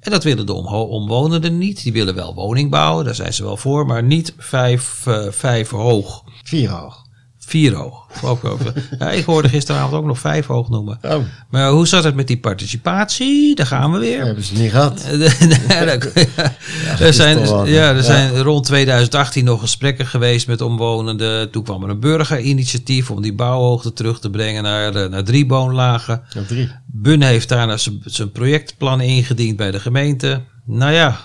En 0.00 0.10
dat 0.10 0.24
willen 0.24 0.46
de 0.46 0.52
omwonenden 0.52 1.58
niet. 1.58 1.82
Die 1.82 1.92
willen 1.92 2.14
wel 2.14 2.34
woning 2.34 2.70
bouwen, 2.70 3.04
daar 3.04 3.14
zijn 3.14 3.32
ze 3.32 3.42
wel 3.42 3.56
voor, 3.56 3.86
maar 3.86 4.02
niet 4.02 4.34
vijf, 4.38 5.06
eh, 5.06 5.26
vijf 5.30 5.70
hoog. 5.70 6.24
Vier 6.42 6.70
hoog. 6.70 7.08
Vier 7.50 7.74
hoog. 7.74 8.06
geloof 8.12 8.42
ik 8.42 8.44
ook. 8.50 8.60
Ja, 8.98 9.10
ik 9.10 9.24
hoorde 9.24 9.48
gisteravond 9.48 9.94
ook 9.94 10.04
nog 10.04 10.18
vijf 10.18 10.46
hoog 10.46 10.68
noemen. 10.68 10.98
Oh, 11.02 11.16
Maar 11.50 11.70
hoe 11.70 11.86
zat 11.86 12.04
het 12.04 12.14
met 12.14 12.26
die 12.26 12.38
participatie? 12.38 13.54
Daar 13.54 13.66
gaan 13.66 13.92
we 13.92 13.98
dat 13.98 14.06
weer. 14.08 14.24
hebben 14.24 14.44
ze 14.44 14.54
niet 14.54 14.70
gehad. 14.70 15.04
Er 17.00 17.14
zijn, 17.14 17.38
ja, 17.66 17.88
er 17.90 17.94
ja. 17.96 18.02
zijn 18.02 18.42
rond 18.42 18.64
2018 18.64 19.44
nog 19.44 19.60
gesprekken 19.60 20.06
geweest 20.06 20.46
met 20.46 20.60
omwonenden. 20.60 21.50
Toen 21.50 21.62
kwam 21.64 21.82
er 21.82 21.88
een 21.90 22.00
burgerinitiatief 22.00 23.10
om 23.10 23.22
die 23.22 23.34
bouwhoogte 23.34 23.92
terug 23.92 24.20
te 24.20 24.30
brengen 24.30 24.62
naar, 24.62 24.94
eh, 24.94 25.08
naar 25.10 25.24
drie 25.24 25.46
woonlagen. 25.48 26.22
Ja, 26.34 26.42
drie. 26.46 26.70
Bun 26.86 27.22
heeft 27.22 27.48
daarna 27.48 27.76
zijn- 27.76 28.02
zijn 28.04 28.32
projectplan 28.32 29.00
ingediend 29.00 29.56
bij 29.56 29.70
de 29.70 29.80
gemeente. 29.80 30.40
Nou 30.64 30.92
ja, 30.92 31.16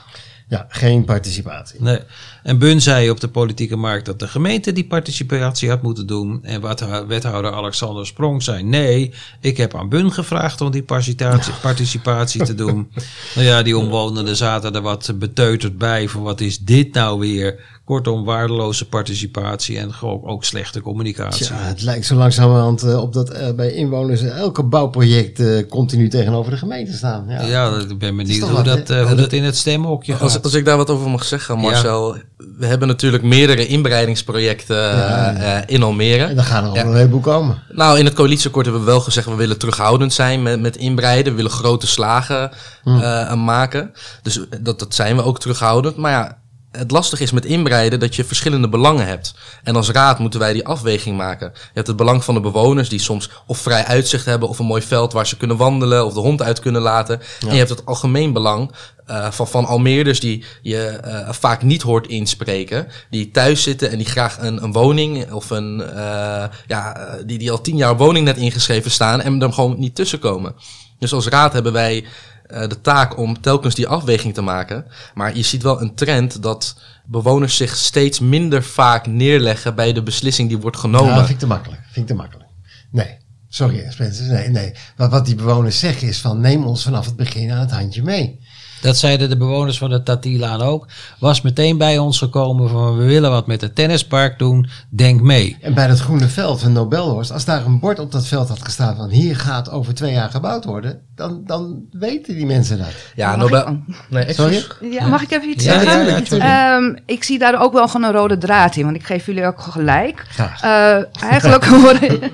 Ja, 0.48 0.66
geen 0.70 1.06
participatie. 1.06 1.82
nee. 1.82 2.00
En 2.46 2.58
Bun 2.58 2.82
zei 2.82 3.10
op 3.10 3.20
de 3.20 3.28
politieke 3.28 3.76
markt 3.76 4.06
dat 4.06 4.20
de 4.20 4.28
gemeente 4.28 4.74
die 4.74 4.86
participatie 4.86 5.70
had 5.70 5.82
moeten 5.82 6.08
doen. 6.08 6.40
En 6.44 6.62
wat 6.62 7.06
wethouder 7.08 7.54
Alexander 7.54 8.06
Sprong 8.06 8.44
zei: 8.44 8.64
nee, 8.64 9.14
ik 9.42 9.58
heb 9.58 9.76
aan 9.76 9.90
Bun 9.90 10.12
gevraagd 10.12 10.62
om 10.62 10.72
die 10.72 10.84
participatie, 10.84 11.54
participatie 11.62 12.44
te 12.44 12.56
doen. 12.56 12.88
Nou 13.36 13.48
ja, 13.48 13.62
die 13.62 13.78
omwonenden 13.78 14.36
zaten 14.36 14.76
er 14.76 14.82
wat 14.82 15.12
beteuterd 15.16 15.78
bij 15.78 16.10
van 16.10 16.22
wat 16.22 16.42
is 16.42 16.60
dit 16.60 16.94
nou 16.94 17.20
weer? 17.20 17.60
Kortom, 17.86 18.24
waardeloze 18.24 18.88
participatie 18.88 19.78
en 19.78 19.94
gewoon 19.94 20.24
ook 20.24 20.44
slechte 20.44 20.82
communicatie. 20.82 21.46
Tja, 21.46 21.56
het 21.58 21.82
lijkt 21.82 22.06
zo 22.06 22.16
langzamerhand 22.16 22.84
eh, 22.84 23.02
op 23.02 23.14
dat 23.14 23.30
eh, 23.30 23.52
bij 23.52 23.72
inwoners 23.72 24.22
elke 24.22 24.64
bouwproject 24.64 25.40
eh, 25.40 25.68
continu 25.70 26.10
tegenover 26.10 26.52
de 26.52 26.58
gemeente 26.58 26.94
staan. 26.94 27.26
Ja. 27.28 27.42
Ja, 27.42 27.78
ik 27.90 27.98
ben 27.98 28.16
benieuwd 28.16 28.40
hoe, 28.40 28.52
wat, 28.52 28.66
dat, 28.66 29.08
hoe 29.08 29.16
dat 29.16 29.34
in 29.34 29.44
het 29.44 29.56
stemhokje 29.56 30.16
Als, 30.16 30.34
gaat. 30.34 30.44
als 30.44 30.54
ik 30.54 30.66
daar 30.66 30.78
wat 30.78 30.90
over 30.90 31.10
mag 31.10 31.24
zeggen, 31.24 31.58
Marcel. 31.58 32.16
We 32.38 32.66
hebben 32.66 32.88
natuurlijk 32.88 33.24
meerdere 33.24 33.68
inbreidingsprojecten 33.68 34.76
Ja. 34.78 35.34
eh, 35.36 35.62
in 35.66 35.84
Almere. 35.84 36.24
En 36.26 36.36
dan 36.36 36.46
gaan 36.46 36.64
er 36.66 36.74
Ja. 36.74 36.82
nog 36.84 36.92
een 36.92 36.98
heleboel 36.98 37.20
komen. 37.20 37.64
Nou, 37.70 38.00
in 38.00 38.06
het 38.06 38.14
coalitieakkoord 38.14 38.66
hebben 38.66 38.84
we 38.86 38.92
wel 38.92 39.00
gezegd... 39.00 39.28
we 39.28 39.36
willen 39.36 39.58
terughoudend 39.58 40.14
zijn 40.14 40.44
met, 40.44 40.60
met 40.62 40.78
inbreiden. 40.78 41.32
We 41.32 41.38
willen 41.38 41.52
grote 41.52 41.88
slagen 41.88 42.52
eh, 42.84 43.34
maken. 43.34 43.92
Dus 44.22 44.40
dat, 44.62 44.80
dat 44.80 44.96
zijn 44.96 45.16
we 45.16 45.24
ook 45.24 45.40
terughoudend. 45.40 45.96
Maar 45.96 46.12
ja, 46.12 46.38
het 46.72 46.92
lastige 46.92 47.24
is 47.24 47.32
met 47.32 47.46
inbreiden 47.46 48.00
dat 48.00 48.16
je 48.16 48.24
verschillende 48.24 48.70
belangen 48.70 49.06
hebt. 49.08 49.34
En 49.64 49.76
als 49.76 49.90
raad 49.90 50.20
moeten 50.20 50.40
wij 50.40 50.54
die 50.54 50.66
afweging 50.68 51.18
maken. 51.18 51.52
Je 51.54 51.60
hebt 51.74 51.88
het 51.88 51.96
belang 51.96 52.24
van 52.24 52.34
de 52.34 52.40
bewoners 52.42 52.90
die 52.90 53.00
soms 53.00 53.30
of 53.48 53.58
vrij 53.58 53.86
uitzicht 53.86 54.26
hebben... 54.26 54.50
of 54.50 54.60
een 54.60 54.66
mooi 54.66 54.82
veld 54.82 55.14
waar 55.14 55.28
ze 55.28 55.38
kunnen 55.38 55.58
wandelen 55.58 56.06
of 56.06 56.14
de 56.14 56.20
hond 56.20 56.42
uit 56.42 56.60
kunnen 56.60 56.82
laten. 56.82 57.22
En 57.42 57.52
je 57.52 57.58
hebt 57.58 57.70
het 57.70 57.86
algemeen 57.86 58.34
belang 58.34 58.72
eh, 59.06 59.32
van, 59.32 59.66
Almeerders 59.66 60.20
die 60.20 60.44
je 60.62 60.86
eh, 60.88 61.32
vaak 61.32 61.64
niet 61.64 61.82
hoort 61.82 62.08
inspreken. 62.08 62.88
Die 63.10 63.32
thuis 63.32 63.64
zitten 63.64 63.92
en 63.92 63.98
die 63.98 64.08
graag 64.08 64.38
een, 64.40 64.64
een 64.64 64.72
woning 64.72 65.32
of 65.32 65.50
een... 65.50 65.82
eh, 65.82 66.46
ja, 66.68 67.08
die, 67.26 67.38
die 67.38 67.52
al 67.52 67.62
tien 67.62 67.78
jaar 67.78 67.98
woning 67.98 68.26
net 68.26 68.38
ingeschreven 68.38 68.92
staan 68.92 69.22
en 69.22 69.42
er 69.42 69.54
gewoon 69.54 69.80
niet 69.80 69.96
tussenkomen. 69.96 70.56
Dus 71.00 71.14
als 71.14 71.28
raad 71.28 71.54
hebben 71.54 71.74
wij 71.74 72.06
de 72.48 72.82
taak 72.82 73.18
om 73.18 73.42
telkens 73.42 73.76
die 73.76 73.88
afweging 73.88 74.34
te 74.34 74.42
maken. 74.42 74.86
Maar 75.14 75.36
je 75.36 75.44
ziet 75.44 75.64
wel 75.64 75.82
een 75.82 75.96
trend 75.96 76.44
dat 76.44 76.76
bewoners 77.06 77.56
zich 77.58 77.76
steeds 77.76 78.20
minder 78.20 78.64
vaak 78.64 79.08
neerleggen 79.08 79.76
bij 79.76 79.94
de 79.94 80.04
beslissing 80.04 80.50
die 80.50 80.58
wordt 80.58 80.78
genomen. 80.78 81.10
Ja, 81.10 81.18
vind 81.18 81.30
ik 81.30 81.40
te 81.40 81.48
makkelijk. 81.48 81.82
Vind 81.84 82.10
ik 82.10 82.16
te 82.16 82.22
makkelijk. 82.22 82.50
Nee. 82.92 83.18
Sorry, 83.56 83.86
Spencer. 83.90 84.26
Nee, 84.26 84.50
nee. 84.50 84.74
Wat, 84.96 85.12
wat 85.12 85.26
die 85.26 85.36
bewoners 85.36 85.80
zeggen 85.80 86.08
is 86.08 86.22
van 86.22 86.40
neem 86.40 86.66
ons 86.66 86.84
vanaf 86.84 87.06
het 87.06 87.16
begin 87.16 87.52
aan 87.52 87.60
het 87.60 87.72
handje 87.72 88.04
mee. 88.04 88.40
Dat 88.82 88.98
zeiden 88.98 89.30
de 89.30 89.38
bewoners 89.38 89.78
van 89.78 89.90
de 89.90 90.04
Tatilaan 90.04 90.62
ook. 90.62 90.86
Was 91.20 91.42
meteen 91.42 91.78
bij 91.78 91.98
ons 91.98 92.18
gekomen 92.18 92.70
van 92.70 92.98
we 92.98 93.04
willen 93.06 93.32
wat 93.32 93.48
met 93.48 93.62
het 93.62 93.76
tennispark 93.76 94.40
doen. 94.40 94.70
Denk 94.90 95.22
mee. 95.22 95.58
En 95.62 95.74
bij 95.74 95.88
dat 95.88 96.00
groene 96.00 96.28
veld 96.28 96.62
van 96.62 96.72
Nobelhorst, 96.72 97.32
als 97.32 97.46
daar 97.46 97.66
een 97.66 97.80
bord 97.80 98.00
op 98.00 98.12
dat 98.12 98.28
veld 98.28 98.50
had 98.50 98.64
gestaan 98.64 98.96
van 98.96 99.10
hier 99.10 99.38
gaat 99.38 99.70
over 99.72 99.94
twee 99.94 100.14
jaar 100.14 100.30
gebouwd 100.30 100.66
worden, 100.66 101.00
dan, 101.16 101.42
dan 101.46 101.80
weten 101.92 102.36
die 102.36 102.46
mensen 102.46 102.78
dat. 102.78 102.88
ja, 103.16 103.28
Mag 103.30 103.38
Nobel. 103.38 103.60
ik 103.60 103.66
dan? 103.66 103.84
Nee, 104.10 104.34
Sorry? 104.34 104.66
Ja, 104.82 105.08
mag 105.08 105.22
ik 105.22 105.32
even 105.32 105.50
iets 105.50 105.64
Ja, 105.64 105.80
zeggen? 105.80 106.38
ja. 106.38 106.76
Ehm, 106.78 106.96
ik 107.06 107.24
zie 107.24 107.40
daar 107.40 107.62
ook 107.62 107.74
wel 107.74 107.88
gewoon 107.88 108.08
een 108.08 108.16
rode 108.16 108.38
draad 108.38 108.76
in, 108.76 108.84
want 108.84 108.96
ik 108.96 109.06
geef 109.06 109.26
jullie 109.26 109.46
ook 109.46 109.62
gelijk. 109.62 110.26
Eh, 110.62 111.22
eigenlijk 111.24 111.66
horen, 111.76 112.32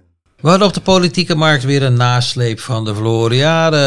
We 0.45 0.51
hadden 0.51 0.69
op 0.69 0.73
de 0.73 0.81
politieke 0.81 1.35
markt 1.35 1.63
weer 1.63 1.83
een 1.83 1.93
nasleep 1.93 2.59
van 2.59 2.85
de 2.85 2.95
Floriade. 2.95 3.77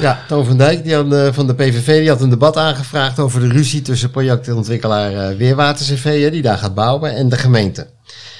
Ja, 0.00 0.20
Toon 0.28 0.44
van 0.44 0.56
Dijk 0.56 0.84
die 0.84 0.94
had, 0.94 1.12
eh, 1.12 1.28
van 1.32 1.46
de 1.46 1.54
PVV 1.54 1.98
die 1.98 2.08
had 2.08 2.20
een 2.20 2.30
debat 2.30 2.56
aangevraagd 2.56 3.18
over 3.18 3.40
de 3.40 3.48
ruzie 3.48 3.82
tussen 3.82 4.10
projectontwikkelaar 4.10 5.12
eh, 5.12 5.36
Weerwater 5.36 5.86
CV, 5.86 6.30
die 6.30 6.42
daar 6.42 6.58
gaat 6.58 6.74
bouwen, 6.74 7.14
en 7.14 7.28
de 7.28 7.36
gemeente. 7.36 7.86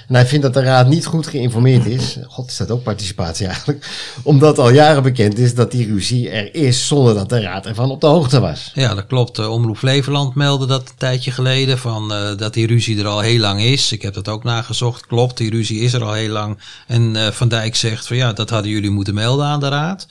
En 0.09 0.14
hij 0.14 0.27
vindt 0.27 0.45
dat 0.45 0.55
de 0.55 0.61
raad 0.61 0.88
niet 0.88 1.07
goed 1.07 1.27
geïnformeerd 1.27 1.87
is. 1.87 2.19
God, 2.27 2.51
is 2.51 2.57
dat 2.57 2.71
ook 2.71 2.83
participatie 2.83 3.47
eigenlijk? 3.47 3.88
Omdat 4.23 4.59
al 4.59 4.71
jaren 4.71 5.03
bekend 5.03 5.38
is 5.38 5.55
dat 5.55 5.71
die 5.71 5.87
ruzie 5.87 6.31
er 6.31 6.55
is 6.55 6.87
zonder 6.87 7.14
dat 7.14 7.29
de 7.29 7.40
raad 7.40 7.66
ervan 7.66 7.90
op 7.90 8.01
de 8.01 8.07
hoogte 8.07 8.40
was. 8.40 8.71
Ja, 8.75 8.95
dat 8.95 9.07
klopt. 9.07 9.38
Eh, 9.38 9.51
Omroep 9.51 9.79
Flevoland 9.79 10.35
meldde 10.35 10.66
dat 10.66 10.81
een 10.81 10.97
tijdje 10.99 11.31
geleden. 11.31 11.79
Van, 11.79 12.12
eh, 12.12 12.37
dat 12.37 12.55
die 12.55 12.66
ruzie 12.66 12.99
er 12.99 13.07
al 13.07 13.21
heel 13.21 13.40
lang 13.40 13.61
is. 13.61 13.92
Ik 13.92 14.03
heb 14.03 14.14
dat 14.14 14.29
ook 14.29 14.45
nagezocht. 14.45 15.07
Klopt, 15.07 15.37
die 15.37 15.51
ruzie 15.51 15.81
is 15.81 15.92
er 15.92 16.05
al 16.05 16.12
heel 16.12 16.33
lang. 16.33 16.59
En 16.87 17.16
eh, 17.16 17.31
Van 17.31 17.49
Dijk 17.49 17.77
zegt 17.77 18.07
van 18.07 18.16
ja, 18.16 18.33
dat 18.33 18.51
hadden 18.51 18.71
jullie 18.71 18.90
moeten 18.90 19.14
melden 19.14 19.47
aan 19.47 19.61
de 19.61 19.69
raad. 19.69 20.07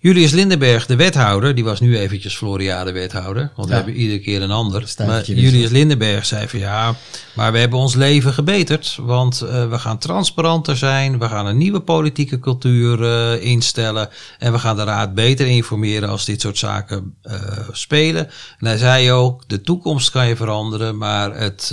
Julius 0.00 0.30
Lindenberg, 0.30 0.86
de 0.86 0.96
wethouder, 0.96 1.54
die 1.54 1.64
was 1.64 1.80
nu 1.80 1.98
eventjes 1.98 2.36
Floriade 2.36 2.92
wethouder, 2.92 3.50
want 3.56 3.68
we 3.68 3.74
hebben 3.74 3.94
iedere 3.94 4.20
keer 4.20 4.42
een 4.42 4.50
ander. 4.50 4.80
Maar 4.80 4.88
Stuivertje 4.88 5.34
Julius. 5.34 5.70
Lindenberg 5.70 6.26
zei 6.26 6.48
van 6.48 6.58
ja, 6.58 6.94
maar 7.34 7.52
we 7.52 7.58
hebben 7.58 7.78
ons 7.78 7.94
leven 7.94 8.32
gebeterd, 8.32 8.98
want 9.00 9.40
eh, 9.40 9.68
we 9.70 9.78
gaan 9.78 9.98
transparanter 9.98 10.76
zijn, 10.76 11.18
we 11.18 11.28
gaan 11.28 11.46
een 11.46 11.56
nieuwe 11.56 11.80
politieke 11.80 12.38
cultuur 12.38 13.02
eh, 13.04 13.44
instellen 13.44 14.08
en 14.38 14.52
we 14.52 14.58
gaan 14.58 14.76
de 14.76 14.84
raad 14.84 15.14
beter 15.14 15.46
informeren 15.46 16.08
als 16.08 16.24
dit 16.24 16.40
soort 16.40 16.58
zaken 16.58 17.14
eh, 17.22 17.40
spelen. 17.72 18.30
En 18.58 18.66
hij 18.66 18.76
zei 18.76 19.12
ook, 19.12 19.48
de 19.48 19.60
toekomst 19.60 20.10
kan 20.10 20.28
je 20.28 20.36
veranderen, 20.36 20.96
maar 20.96 21.36
het 21.36 21.72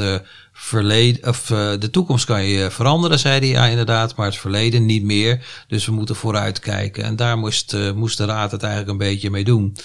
verleden, 0.58 1.30
of 1.30 1.52
eh, 1.52 1.72
de 1.80 1.90
toekomst 1.90 2.26
kan 2.26 2.44
je 2.44 2.72
veranderen, 2.72 3.20
zei 3.20 3.40
hij 3.40 3.48
ja 3.48 3.66
inderdaad, 3.66 4.16
maar 4.16 4.26
het 4.26 4.38
verleden 4.38 4.86
niet 4.86 5.04
meer. 5.04 5.46
Dus 5.68 5.86
we 5.86 5.92
moeten 5.92 6.16
vooruit 6.16 6.60
kijken. 6.60 7.04
En 7.04 7.16
daar 7.16 7.38
moest, 7.38 7.74
eh, 7.74 7.92
moest 7.92 8.18
de 8.18 8.26
raad 8.26 8.52
het 8.52 8.64
eigenlijk 8.64 8.92
een 8.92 9.08
beetje 9.08 9.30
mee 9.30 9.44
doen. 9.44 9.76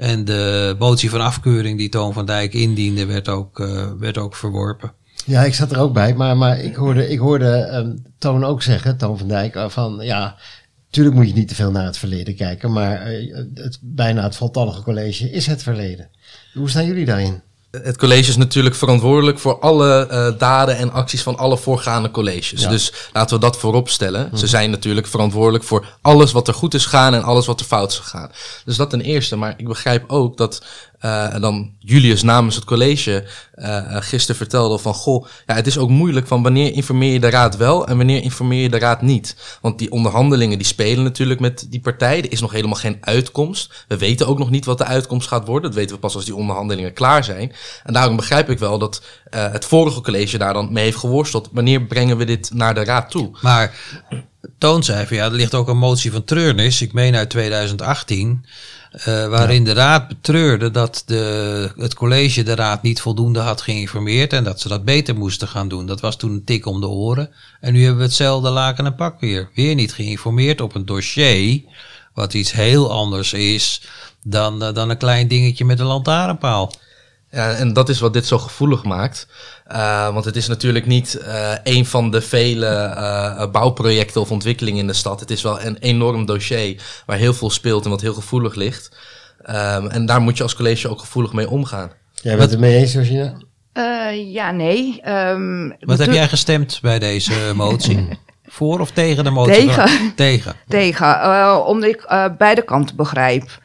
En 0.00 0.24
de 0.24 0.76
motie 0.78 1.10
van 1.10 1.20
afkeuring 1.20 1.78
die 1.78 1.88
Toon 1.88 2.12
van 2.12 2.26
Dijk 2.26 2.54
indiende, 2.54 3.06
werd 3.06 3.28
ook, 3.28 3.60
eh, 3.60 3.90
werd 3.98 4.18
ook 4.18 4.36
verworpen. 4.36 4.92
Ja, 5.26 5.42
ik 5.42 5.54
zat 5.54 5.72
er 5.72 5.78
ook 5.78 5.92
bij, 5.92 6.14
maar, 6.14 6.36
maar 6.36 6.58
ik 6.58 6.74
hoorde, 6.74 7.08
ik 7.08 7.18
hoorde 7.18 7.50
ehm, 7.50 7.96
Toon 8.18 8.44
ook 8.44 8.62
zeggen, 8.62 8.96
Toon 8.96 9.18
van 9.18 9.28
Dijk, 9.28 9.54
eh, 9.54 9.68
van 9.68 9.98
ja, 10.00 10.36
natuurlijk 10.86 11.16
moet 11.16 11.28
je 11.28 11.34
niet 11.34 11.48
te 11.48 11.54
veel 11.54 11.70
naar 11.70 11.84
het 11.84 11.98
verleden 11.98 12.36
kijken, 12.36 12.72
maar 12.72 13.02
eh, 13.02 13.36
het, 13.54 13.78
bijna 13.80 14.22
het 14.22 14.36
voltallige 14.36 14.82
college 14.82 15.30
is 15.30 15.46
het 15.46 15.62
verleden. 15.62 16.08
Hoe 16.54 16.70
staan 16.70 16.86
jullie 16.86 17.04
daarin? 17.04 17.40
Het 17.70 17.96
college 17.96 18.28
is 18.28 18.36
natuurlijk 18.36 18.74
verantwoordelijk 18.74 19.38
voor 19.38 19.58
alle 19.58 20.06
eh, 20.06 20.38
daden 20.38 20.76
en 20.76 20.92
acties 20.92 21.22
van 21.22 21.36
alle 21.36 21.58
voorgaande 21.58 22.10
colleges. 22.10 22.60
Ja. 22.60 22.68
Dus 22.68 22.92
laten 23.12 23.34
we 23.34 23.40
dat 23.40 23.56
voorop 23.56 23.88
stellen. 23.88 24.38
Ze 24.38 24.46
zijn 24.46 24.70
natuurlijk 24.70 25.06
verantwoordelijk 25.06 25.64
voor 25.64 25.86
alles 26.00 26.32
wat 26.32 26.48
er 26.48 26.54
goed 26.54 26.74
is 26.74 26.84
gegaan 26.84 27.14
en 27.14 27.22
alles 27.22 27.46
wat 27.46 27.60
er 27.60 27.66
fout 27.66 27.90
is 27.90 27.98
gegaan. 27.98 28.30
Dus 28.64 28.76
dat 28.76 28.90
ten 28.90 29.00
eerste. 29.00 29.36
Maar 29.36 29.54
ik 29.56 29.68
begrijp 29.68 30.04
ook 30.06 30.36
dat 30.36 30.62
eh, 31.00 31.40
dan 31.40 31.72
Julius 31.78 32.22
namens 32.22 32.54
het 32.54 32.64
college 32.64 33.24
eh, 33.54 33.96
gisteren 34.00 34.36
vertelde 34.36 34.78
van... 34.78 34.94
Goh, 34.94 35.26
ja, 35.46 35.54
het 35.54 35.66
is 35.66 35.78
ook 35.78 35.88
moeilijk 35.88 36.26
van 36.26 36.42
wanneer 36.42 36.72
informeer 36.72 37.12
je 37.12 37.20
de 37.20 37.30
raad 37.30 37.56
wel 37.56 37.86
en 37.86 37.96
wanneer 37.96 38.22
informeer 38.22 38.62
je 38.62 38.68
de 38.68 38.78
raad 38.78 39.02
niet. 39.02 39.58
Want 39.60 39.78
die 39.78 39.90
onderhandelingen 39.90 40.58
die 40.58 40.66
spelen 40.66 41.04
natuurlijk 41.04 41.40
met 41.40 41.66
die 41.70 41.80
partij. 41.80 42.18
Er 42.18 42.32
is 42.32 42.40
nog 42.40 42.52
helemaal 42.52 42.76
geen 42.76 42.98
uitkomst. 43.00 43.84
We 43.88 43.96
weten 43.96 44.26
ook 44.26 44.38
nog 44.38 44.50
niet 44.50 44.64
wat 44.64 44.78
de 44.78 44.84
uitkomst 44.84 45.28
gaat 45.28 45.46
worden. 45.46 45.70
Dat 45.70 45.78
weten 45.78 45.94
we 45.94 46.00
pas 46.00 46.14
als 46.14 46.24
die 46.24 46.34
onderhandelingen 46.34 46.92
klaar 46.92 47.24
zijn. 47.24 47.52
En 47.84 47.92
daarom 47.92 48.16
begrijp 48.16 48.50
ik 48.50 48.58
wel 48.58 48.78
dat 48.78 49.02
het 49.30 49.64
vorige 49.64 50.00
college 50.00 50.38
daar 50.38 50.52
dan 50.52 50.72
mee 50.72 50.84
heeft 50.84 50.96
geworsteld. 50.96 51.48
Wanneer 51.52 51.82
brengen 51.82 52.16
we 52.16 52.24
dit 52.24 52.50
naar 52.54 52.74
de 52.74 52.84
raad 52.84 53.10
toe? 53.10 53.30
Maar 53.42 53.74
Toon 54.58 54.82
zei 54.82 55.06
van 55.06 55.16
ja, 55.16 55.24
er 55.24 55.32
ligt 55.32 55.54
ook 55.54 55.68
een 55.68 55.78
motie 55.78 56.12
van 56.12 56.24
treurnis, 56.24 56.82
ik 56.82 56.92
meen 56.92 57.16
uit 57.16 57.30
2018, 57.30 58.44
eh, 58.90 59.26
waarin 59.26 59.64
de 59.64 59.72
raad 59.72 60.08
betreurde 60.08 60.70
dat 60.70 61.02
de, 61.06 61.70
het 61.76 61.94
college 61.94 62.42
de 62.42 62.54
raad 62.54 62.82
niet 62.82 63.00
voldoende 63.00 63.40
had 63.40 63.60
geïnformeerd 63.60 64.32
en 64.32 64.44
dat 64.44 64.60
ze 64.60 64.68
dat 64.68 64.84
beter 64.84 65.16
moesten 65.16 65.48
gaan 65.48 65.68
doen. 65.68 65.86
Dat 65.86 66.00
was 66.00 66.16
toen 66.16 66.32
een 66.32 66.44
tik 66.44 66.66
om 66.66 66.80
de 66.80 66.88
oren. 66.88 67.30
En 67.60 67.72
nu 67.72 67.80
hebben 67.80 67.98
we 67.98 68.04
hetzelfde 68.04 68.50
laken 68.50 68.86
en 68.86 68.94
pak 68.94 69.20
weer. 69.20 69.50
Weer 69.54 69.74
niet 69.74 69.94
geïnformeerd 69.94 70.60
op 70.60 70.74
een 70.74 70.86
dossier, 70.86 71.62
wat 72.14 72.34
iets 72.34 72.52
heel 72.52 72.92
anders 72.92 73.32
is 73.32 73.82
dan, 74.22 74.62
eh, 74.62 74.74
dan 74.74 74.90
een 74.90 74.96
klein 74.96 75.28
dingetje 75.28 75.64
met 75.64 75.80
een 75.80 75.86
lantaarnpaal. 75.86 76.72
Ja, 77.30 77.52
en 77.52 77.72
dat 77.72 77.88
is 77.88 78.00
wat 78.00 78.12
dit 78.12 78.26
zo 78.26 78.38
gevoelig 78.38 78.84
maakt. 78.84 79.26
Eh, 79.66 80.12
want 80.12 80.24
het 80.24 80.36
is 80.36 80.46
natuurlijk 80.46 80.86
niet 80.86 81.14
eh, 81.14 81.52
een 81.62 81.86
van 81.86 82.10
de 82.10 82.20
vele 82.20 82.66
eh, 82.66 83.50
bouwprojecten 83.50 84.20
of 84.20 84.30
ontwikkelingen 84.30 84.80
in 84.80 84.86
de 84.86 84.92
stad. 84.92 85.20
Het 85.20 85.30
is 85.30 85.42
wel 85.42 85.60
een 85.62 85.76
enorm 85.76 86.26
dossier 86.26 86.82
waar 87.06 87.16
heel 87.16 87.34
veel 87.34 87.50
speelt 87.50 87.84
en 87.84 87.90
wat 87.90 88.00
heel 88.00 88.14
gevoelig 88.14 88.54
ligt. 88.54 88.96
Ehm, 89.42 89.86
en 89.86 90.06
daar 90.06 90.20
moet 90.20 90.36
je 90.36 90.42
als 90.42 90.54
college 90.54 90.88
ook 90.88 91.00
gevoelig 91.00 91.32
mee 91.32 91.50
omgaan. 91.50 91.90
Jij 92.14 92.36
bent 92.36 92.50
het 92.50 92.60
mee 92.60 92.76
eens, 92.76 92.92
Georgina? 92.92 93.32
Eh, 93.72 94.32
ja, 94.32 94.50
nee. 94.50 95.00
ehm, 95.02 95.70
Wat 95.80 95.98
heb 95.98 96.12
jij 96.12 96.28
gestemd 96.28 96.78
bij 96.82 96.98
deze 96.98 97.32
motie? 97.54 98.08
Voor 98.46 98.80
of 98.80 98.90
tegen 98.90 99.24
de 99.24 99.30
motie? 99.30 99.54
Tegen. 99.54 100.14
Tegen. 100.14 100.54
Tegen, 100.68 101.20
eh, 101.20 101.62
omdat 101.66 101.88
ik 101.90 102.02
eh, 102.02 102.24
beide 102.38 102.62
kanten 102.62 102.96
begrijp. 102.96 103.58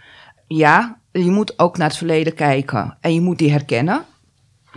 Ja, 0.47 0.97
je 1.23 1.31
moet 1.31 1.59
ook 1.59 1.77
naar 1.77 1.87
het 1.87 1.97
verleden 1.97 2.33
kijken 2.33 2.97
en 3.01 3.13
je 3.13 3.21
moet 3.21 3.37
die 3.37 3.51
herkennen. 3.51 4.05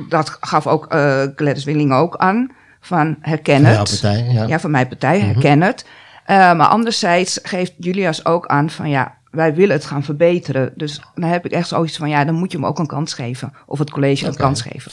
Dat 0.09 0.37
gaf 0.41 0.67
ook 0.67 0.87
eh 0.87 1.23
Gladys 1.37 1.65
Willing 1.65 1.93
ook 1.93 2.17
aan, 2.17 2.51
van 2.81 3.17
herken 3.21 3.65
Van 3.65 3.75
partij, 3.75 4.25
ja. 4.31 4.43
Mhm. 4.43 4.49
Ja, 4.49 4.61
van 4.61 4.71
mijn 4.71 4.89
partij, 4.89 5.21
herken 5.21 5.63
het. 5.63 5.87
Eh, 6.25 6.37
maar 6.37 6.67
anderzijds 6.67 7.39
geeft 7.43 7.73
Julius 7.79 8.25
ook 8.25 8.47
aan 8.47 8.71
van 8.71 8.89
ja, 8.89 9.15
wij 9.31 9.55
willen 9.55 9.77
het 9.77 9.85
gaan 9.85 10.05
verbeteren. 10.05 10.73
Dus 10.75 11.01
dan 11.15 11.31
heb 11.31 11.45
ik 11.45 11.53
echt 11.53 11.69
zoiets 11.69 11.97
van 11.97 12.09
ja, 12.09 12.25
dan 12.25 12.35
moet 12.35 12.53
je 12.53 12.59
hem 12.59 12.67
ook 12.67 12.79
een 12.79 12.87
kans 12.87 13.15
geven. 13.15 13.53
Of 13.67 13.79
het 13.79 13.91
college 13.91 14.27
een 14.27 14.37
kans 14.37 14.63
geven. 14.63 14.91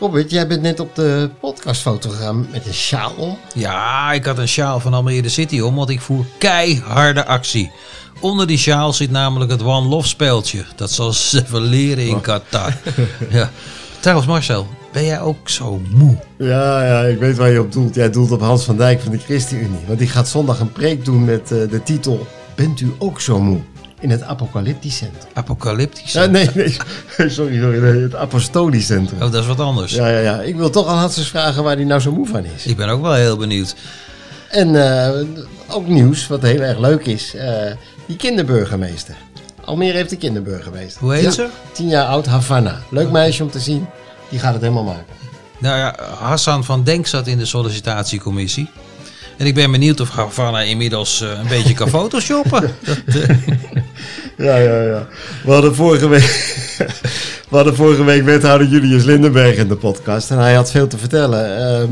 Robert, 0.00 0.30
jij 0.30 0.46
bent 0.46 0.62
net 0.62 0.80
op 0.80 0.94
de 0.94 1.30
podcastfoto 1.40 2.10
gegaan 2.10 2.46
met 2.52 2.66
een 2.66 2.74
sjaal 2.74 3.12
om. 3.16 3.38
Ja, 3.54 4.12
ik 4.12 4.24
had 4.24 4.38
een 4.38 4.48
sjaal 4.48 4.80
van 4.80 4.94
Almere 4.94 5.28
City 5.28 5.60
om, 5.60 5.74
want 5.74 5.90
ik 5.90 6.00
voer 6.00 6.24
keiharde 6.38 7.26
actie. 7.26 7.70
Onder 8.20 8.46
die 8.46 8.58
sjaal 8.58 8.92
zit 8.92 9.10
namelijk 9.10 9.50
het 9.50 9.62
One 9.62 9.88
Love 9.88 10.08
speeltje. 10.08 10.64
Dat 10.76 10.90
zal 10.90 11.12
ze 11.12 11.44
leren 11.60 12.06
in 12.06 12.20
Qatar. 12.20 12.76
ja. 13.30 13.50
Trouwens 14.00 14.28
Marcel, 14.28 14.66
ben 14.92 15.04
jij 15.04 15.20
ook 15.20 15.48
zo 15.48 15.80
moe? 15.90 16.16
Ja, 16.38 16.84
ja, 16.86 17.00
ik 17.02 17.18
weet 17.18 17.36
waar 17.36 17.50
je 17.50 17.60
op 17.60 17.72
doelt. 17.72 17.94
Jij 17.94 18.10
doelt 18.10 18.30
op 18.30 18.40
Hans 18.40 18.64
van 18.64 18.76
Dijk 18.76 19.00
van 19.00 19.12
de 19.12 19.18
ChristenUnie. 19.18 19.80
Want 19.86 19.98
die 19.98 20.08
gaat 20.08 20.28
zondag 20.28 20.60
een 20.60 20.72
preek 20.72 21.04
doen 21.04 21.24
met 21.24 21.42
eh, 21.52 21.70
de 21.70 21.82
titel... 21.84 22.26
Bent 22.54 22.80
u 22.80 22.94
ook 22.98 23.20
zo 23.20 23.40
moe? 23.40 23.58
In 24.00 24.10
het 24.10 24.22
Apocalyptisch 24.22 24.96
Centrum. 24.96 25.30
Apocalyptisch. 25.34 26.12
Ja, 26.12 26.26
nee, 26.26 26.48
nee, 26.54 26.70
sorry, 27.16 27.30
sorry. 27.30 27.78
nee, 27.78 28.02
het 28.02 28.14
Apostolisch 28.14 28.86
Centrum. 28.86 29.22
Oh, 29.22 29.32
dat 29.32 29.40
is 29.42 29.46
wat 29.48 29.60
anders. 29.60 29.92
Ja, 29.94 30.08
ja, 30.08 30.18
ja. 30.18 30.40
Ik 30.40 30.56
wil 30.56 30.70
toch 30.70 30.86
Hans 30.86 31.16
eens 31.16 31.28
vragen 31.28 31.62
waar 31.62 31.76
hij 31.76 31.84
nou 31.84 32.00
zo 32.00 32.12
moe 32.12 32.26
van 32.26 32.44
is. 32.44 32.66
Ik 32.66 32.76
ben 32.76 32.88
ook 32.88 33.02
wel 33.02 33.12
heel 33.12 33.36
benieuwd. 33.36 33.74
En 34.48 34.98
eh, 35.04 35.20
ook 35.68 35.86
nieuws, 35.86 36.26
wat 36.26 36.42
heel 36.42 36.60
erg 36.60 36.78
leuk 36.78 37.06
is. 37.06 37.34
eh, 37.34 37.72
die 38.10 38.18
kinderburgemeester. 38.18 39.14
Almere 39.64 39.96
heeft 39.96 40.12
een 40.12 40.18
kinderburgemeester. 40.18 41.02
Hoe 41.02 41.14
heet 41.14 41.22
Ja, 41.22 41.30
ze? 41.30 41.48
Tien 41.72 41.88
jaar 41.88 42.06
oud, 42.06 42.26
Havana. 42.26 42.78
Leuk 42.90 43.10
meisje 43.10 43.42
om 43.42 43.50
te 43.50 43.60
zien. 43.60 43.86
Die 44.28 44.38
gaat 44.38 44.52
het 44.52 44.62
helemaal 44.62 44.84
maken. 44.84 45.04
Nou 45.58 45.78
ja, 45.78 45.94
Hassan 46.18 46.64
van 46.64 46.84
Denk 46.84 47.06
zat 47.06 47.26
in 47.26 47.38
de 47.38 47.44
sollicitatiecommissie. 47.44 48.68
En 49.36 49.46
ik 49.46 49.54
ben 49.54 49.70
benieuwd 49.70 50.00
of 50.00 50.10
Havana 50.10 50.60
inmiddels 50.60 51.20
eh, 51.20 51.28
een 51.28 51.48
beetje 51.48 51.74
kan 51.74 51.88
photoshoppen. 51.98 52.60
Dat, 52.84 52.98
eh, 53.06 53.36
Ja, 54.36 54.56
ja, 54.56 54.82
ja. 54.82 55.06
We 55.44 55.52
hadden 55.52 55.74
vorige 55.74 56.08
week, 56.08 56.22
we 57.50 57.56
hadden 57.56 57.76
vorige 57.76 58.04
week 58.04 58.22
wethouder 58.22 58.66
Julius 58.66 59.04
Lindenberg 59.04 59.56
in 59.56 59.68
de 59.68 59.76
podcast. 59.76 60.30
En 60.30 60.38
hij 60.38 60.54
had 60.54 60.70
veel 60.70 60.86
te 60.86 60.98
vertellen. 60.98 61.56
Ehm, 61.58 61.90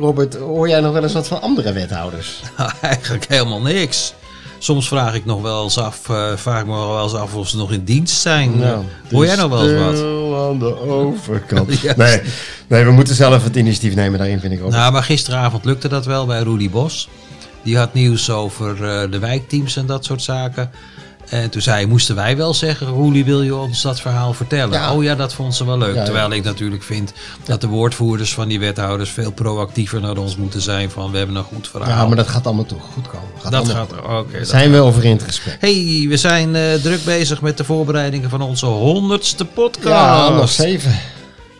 Robert, 0.00 0.34
hoor 0.36 0.68
jij 0.68 0.80
nog 0.80 0.92
wel 0.92 1.02
eens 1.02 1.12
wat 1.12 1.28
van 1.28 1.40
andere 1.40 1.72
wethouders? 1.72 2.42
Nou, 2.56 2.70
eigenlijk 2.80 3.24
helemaal 3.28 3.62
niks. 3.62 4.14
Soms 4.58 4.88
vraag 4.88 5.14
ik 5.14 5.24
nog 5.24 5.42
wel 5.42 5.62
eens 5.62 5.78
af, 5.78 6.08
eh, 6.08 6.36
vraag 6.36 6.60
ik 6.60 6.66
me 6.66 6.72
wel 6.72 7.02
eens 7.02 7.14
af 7.14 7.34
of 7.34 7.48
ze 7.48 7.56
nog 7.56 7.72
in 7.72 7.84
dienst 7.84 8.20
zijn. 8.20 8.58
Nou, 8.58 8.84
Hoor 9.10 9.24
jij 9.24 9.36
nog 9.36 9.48
wel 9.50 9.70
eens 9.70 9.80
wat? 9.80 10.04
Aan 10.50 10.58
de 10.58 10.80
overkant. 10.80 11.82
Nee, 11.96 12.20
nee, 12.66 12.84
we 12.84 12.90
moeten 12.90 13.14
zelf 13.14 13.44
het 13.44 13.56
initiatief 13.56 13.94
nemen 13.94 14.18
daarin, 14.18 14.40
vind 14.40 14.52
ik 14.52 14.62
ook. 14.62 14.70
Nou, 14.70 14.92
maar 14.92 15.02
gisteravond 15.02 15.64
lukte 15.64 15.88
dat 15.88 16.06
wel 16.06 16.26
bij 16.26 16.42
Rudy 16.42 16.70
Bos. 16.70 17.08
Die 17.62 17.76
had 17.76 17.94
nieuws 17.94 18.30
over 18.30 18.70
eh, 18.84 19.10
de 19.10 19.18
wijkteams 19.18 19.76
en 19.76 19.86
dat 19.86 20.04
soort 20.04 20.22
zaken. 20.22 20.70
En 21.30 21.50
toen 21.50 21.62
zei, 21.62 21.86
moesten 21.86 22.14
wij 22.14 22.36
wel 22.36 22.54
zeggen, 22.54 22.86
Roelie, 22.86 23.24
wil 23.24 23.42
je 23.42 23.54
ons 23.56 23.82
dat 23.82 24.00
verhaal 24.00 24.32
vertellen? 24.32 24.78
Ja. 24.78 24.92
Oh 24.94 25.02
ja, 25.02 25.14
dat 25.14 25.34
vond 25.34 25.54
ze 25.54 25.66
wel 25.66 25.78
leuk. 25.78 25.92
Ja, 25.94 25.98
ja. 25.98 26.04
Terwijl 26.04 26.30
ik 26.32 26.44
natuurlijk 26.44 26.82
vind 26.82 27.12
dat 27.44 27.60
de 27.60 27.66
woordvoerders 27.66 28.34
van 28.34 28.48
die 28.48 28.60
wethouders 28.60 29.10
veel 29.10 29.30
proactiever 29.32 30.00
naar 30.00 30.16
ons 30.16 30.36
moeten 30.36 30.60
zijn 30.60 30.90
van, 30.90 31.10
we 31.10 31.18
hebben 31.18 31.36
een 31.36 31.42
goed 31.44 31.68
verhaal. 31.68 31.88
ja, 31.88 32.06
maar 32.06 32.16
dat 32.16 32.28
gaat 32.28 32.46
allemaal 32.46 32.64
toch 32.66 32.82
goed 32.94 33.06
komen. 33.08 33.28
Gaat 33.42 33.52
dat 33.52 33.68
gaat, 33.68 33.92
oké. 34.20 34.38
dat- 34.38 34.48
Zijn 34.48 34.72
we 34.72 34.78
over 34.80 35.04
in 35.04 35.10
het 35.12 35.22
gesprek? 35.22 35.56
Hey, 35.60 36.06
we 36.08 36.16
zijn 36.16 36.56
eh, 36.56 36.74
druk 36.74 37.04
bezig 37.04 37.40
met 37.40 37.56
de 37.56 37.64
voorbereidingen 37.64 38.30
van 38.30 38.42
onze 38.42 38.66
honderdste 38.66 39.44
podcast. 39.44 39.86
Ja, 39.88 40.28
nog 40.28 40.48
zeven. 40.48 40.98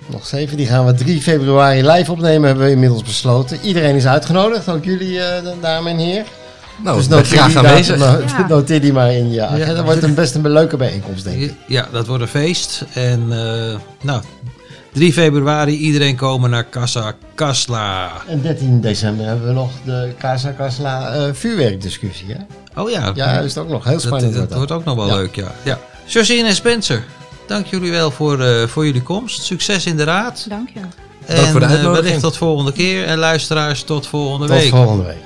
Nog 0.06 0.26
zeven. 0.26 0.56
Die 0.56 0.66
gaan 0.66 0.86
we 0.86 0.94
3 0.94 1.22
februari 1.22 1.86
live 1.86 2.10
opnemen, 2.12 2.46
hebben 2.48 2.64
we 2.66 2.70
inmiddels 2.72 3.02
besloten. 3.02 3.58
Iedereen 3.62 3.96
is 3.96 4.06
uitgenodigd, 4.06 4.68
ook 4.68 4.84
jullie, 4.84 5.20
eh, 5.20 5.42
de 5.42 5.54
dames 5.60 5.92
en 5.92 5.98
heren. 5.98 6.24
Nou, 6.82 6.96
dus 6.96 7.08
ben 7.08 7.24
graag 7.24 7.46
die 7.48 7.58
aanwezig. 7.58 7.96
nou, 7.98 8.22
Ja. 8.26 8.46
noteer 8.48 8.80
die 8.80 8.92
maar 8.92 9.12
in 9.12 9.30
je 9.30 9.42
agenda. 9.42 9.66
Ja. 9.66 9.74
Dat 9.74 9.84
wordt 9.84 10.02
een 10.02 10.14
best 10.14 10.34
een 10.34 10.50
leuke 10.50 10.76
bijeenkomst, 10.76 11.24
denk 11.24 11.40
ik. 11.40 11.54
Ja, 11.66 11.88
dat 11.92 12.06
wordt 12.06 12.22
een 12.22 12.28
feest. 12.28 12.84
En 12.92 13.26
eh, 13.30 13.76
nou, 14.02 14.22
3 14.92 15.12
februari 15.12 15.76
iedereen 15.76 16.16
komen 16.16 16.50
naar 16.50 16.68
Casa 16.70 17.12
Kasla. 17.34 18.10
En 18.26 18.42
13 18.42 18.80
december 18.80 19.26
hebben 19.26 19.46
we 19.46 19.52
nog 19.52 19.70
de 19.84 20.12
Casa 20.18 20.54
Casla 20.58 21.10
eh 21.14 21.22
vuurwerkdiscussie. 21.32 22.26
Hè? 22.28 22.80
Oh 22.80 22.90
ja, 22.90 23.12
Ja, 23.14 23.38
is 23.38 23.54
het 23.54 23.64
ook 23.64 23.70
nog 23.70 23.84
heel 23.84 23.92
dat, 23.92 24.02
spannend. 24.02 24.22
dat, 24.32 24.34
wordt 24.34 24.48
dat. 24.48 24.58
wordt 24.58 24.72
ook 24.72 24.84
nog 24.84 24.94
wel 24.96 25.06
Ja. 25.06 25.14
leuk, 25.14 25.34
ja. 25.34 25.52
ja. 25.62 25.78
Josine 26.06 26.48
en 26.48 26.54
Spencer, 26.54 27.04
dank 27.46 27.66
jullie 27.66 27.90
wel 27.90 28.10
voor, 28.10 28.40
eh, 28.40 28.66
voor 28.66 28.86
jullie 28.86 29.02
komst. 29.02 29.42
Succes 29.42 29.86
in 29.86 29.96
de 29.96 30.04
raad. 30.04 30.46
Dank 30.48 30.68
je. 30.74 30.80
En 31.26 31.46
voor 31.46 31.60
de 31.60 31.66
uitnodiging. 31.66 32.02
wellicht 32.04 32.20
tot 32.20 32.36
volgende 32.36 32.72
keer. 32.72 33.04
En 33.04 33.18
luisteraars, 33.18 33.82
tot 33.82 34.06
volgende 34.06 34.46
Tot 34.46 34.56
week. 34.56 34.68
volgende 34.70 35.04
week. 35.04 35.16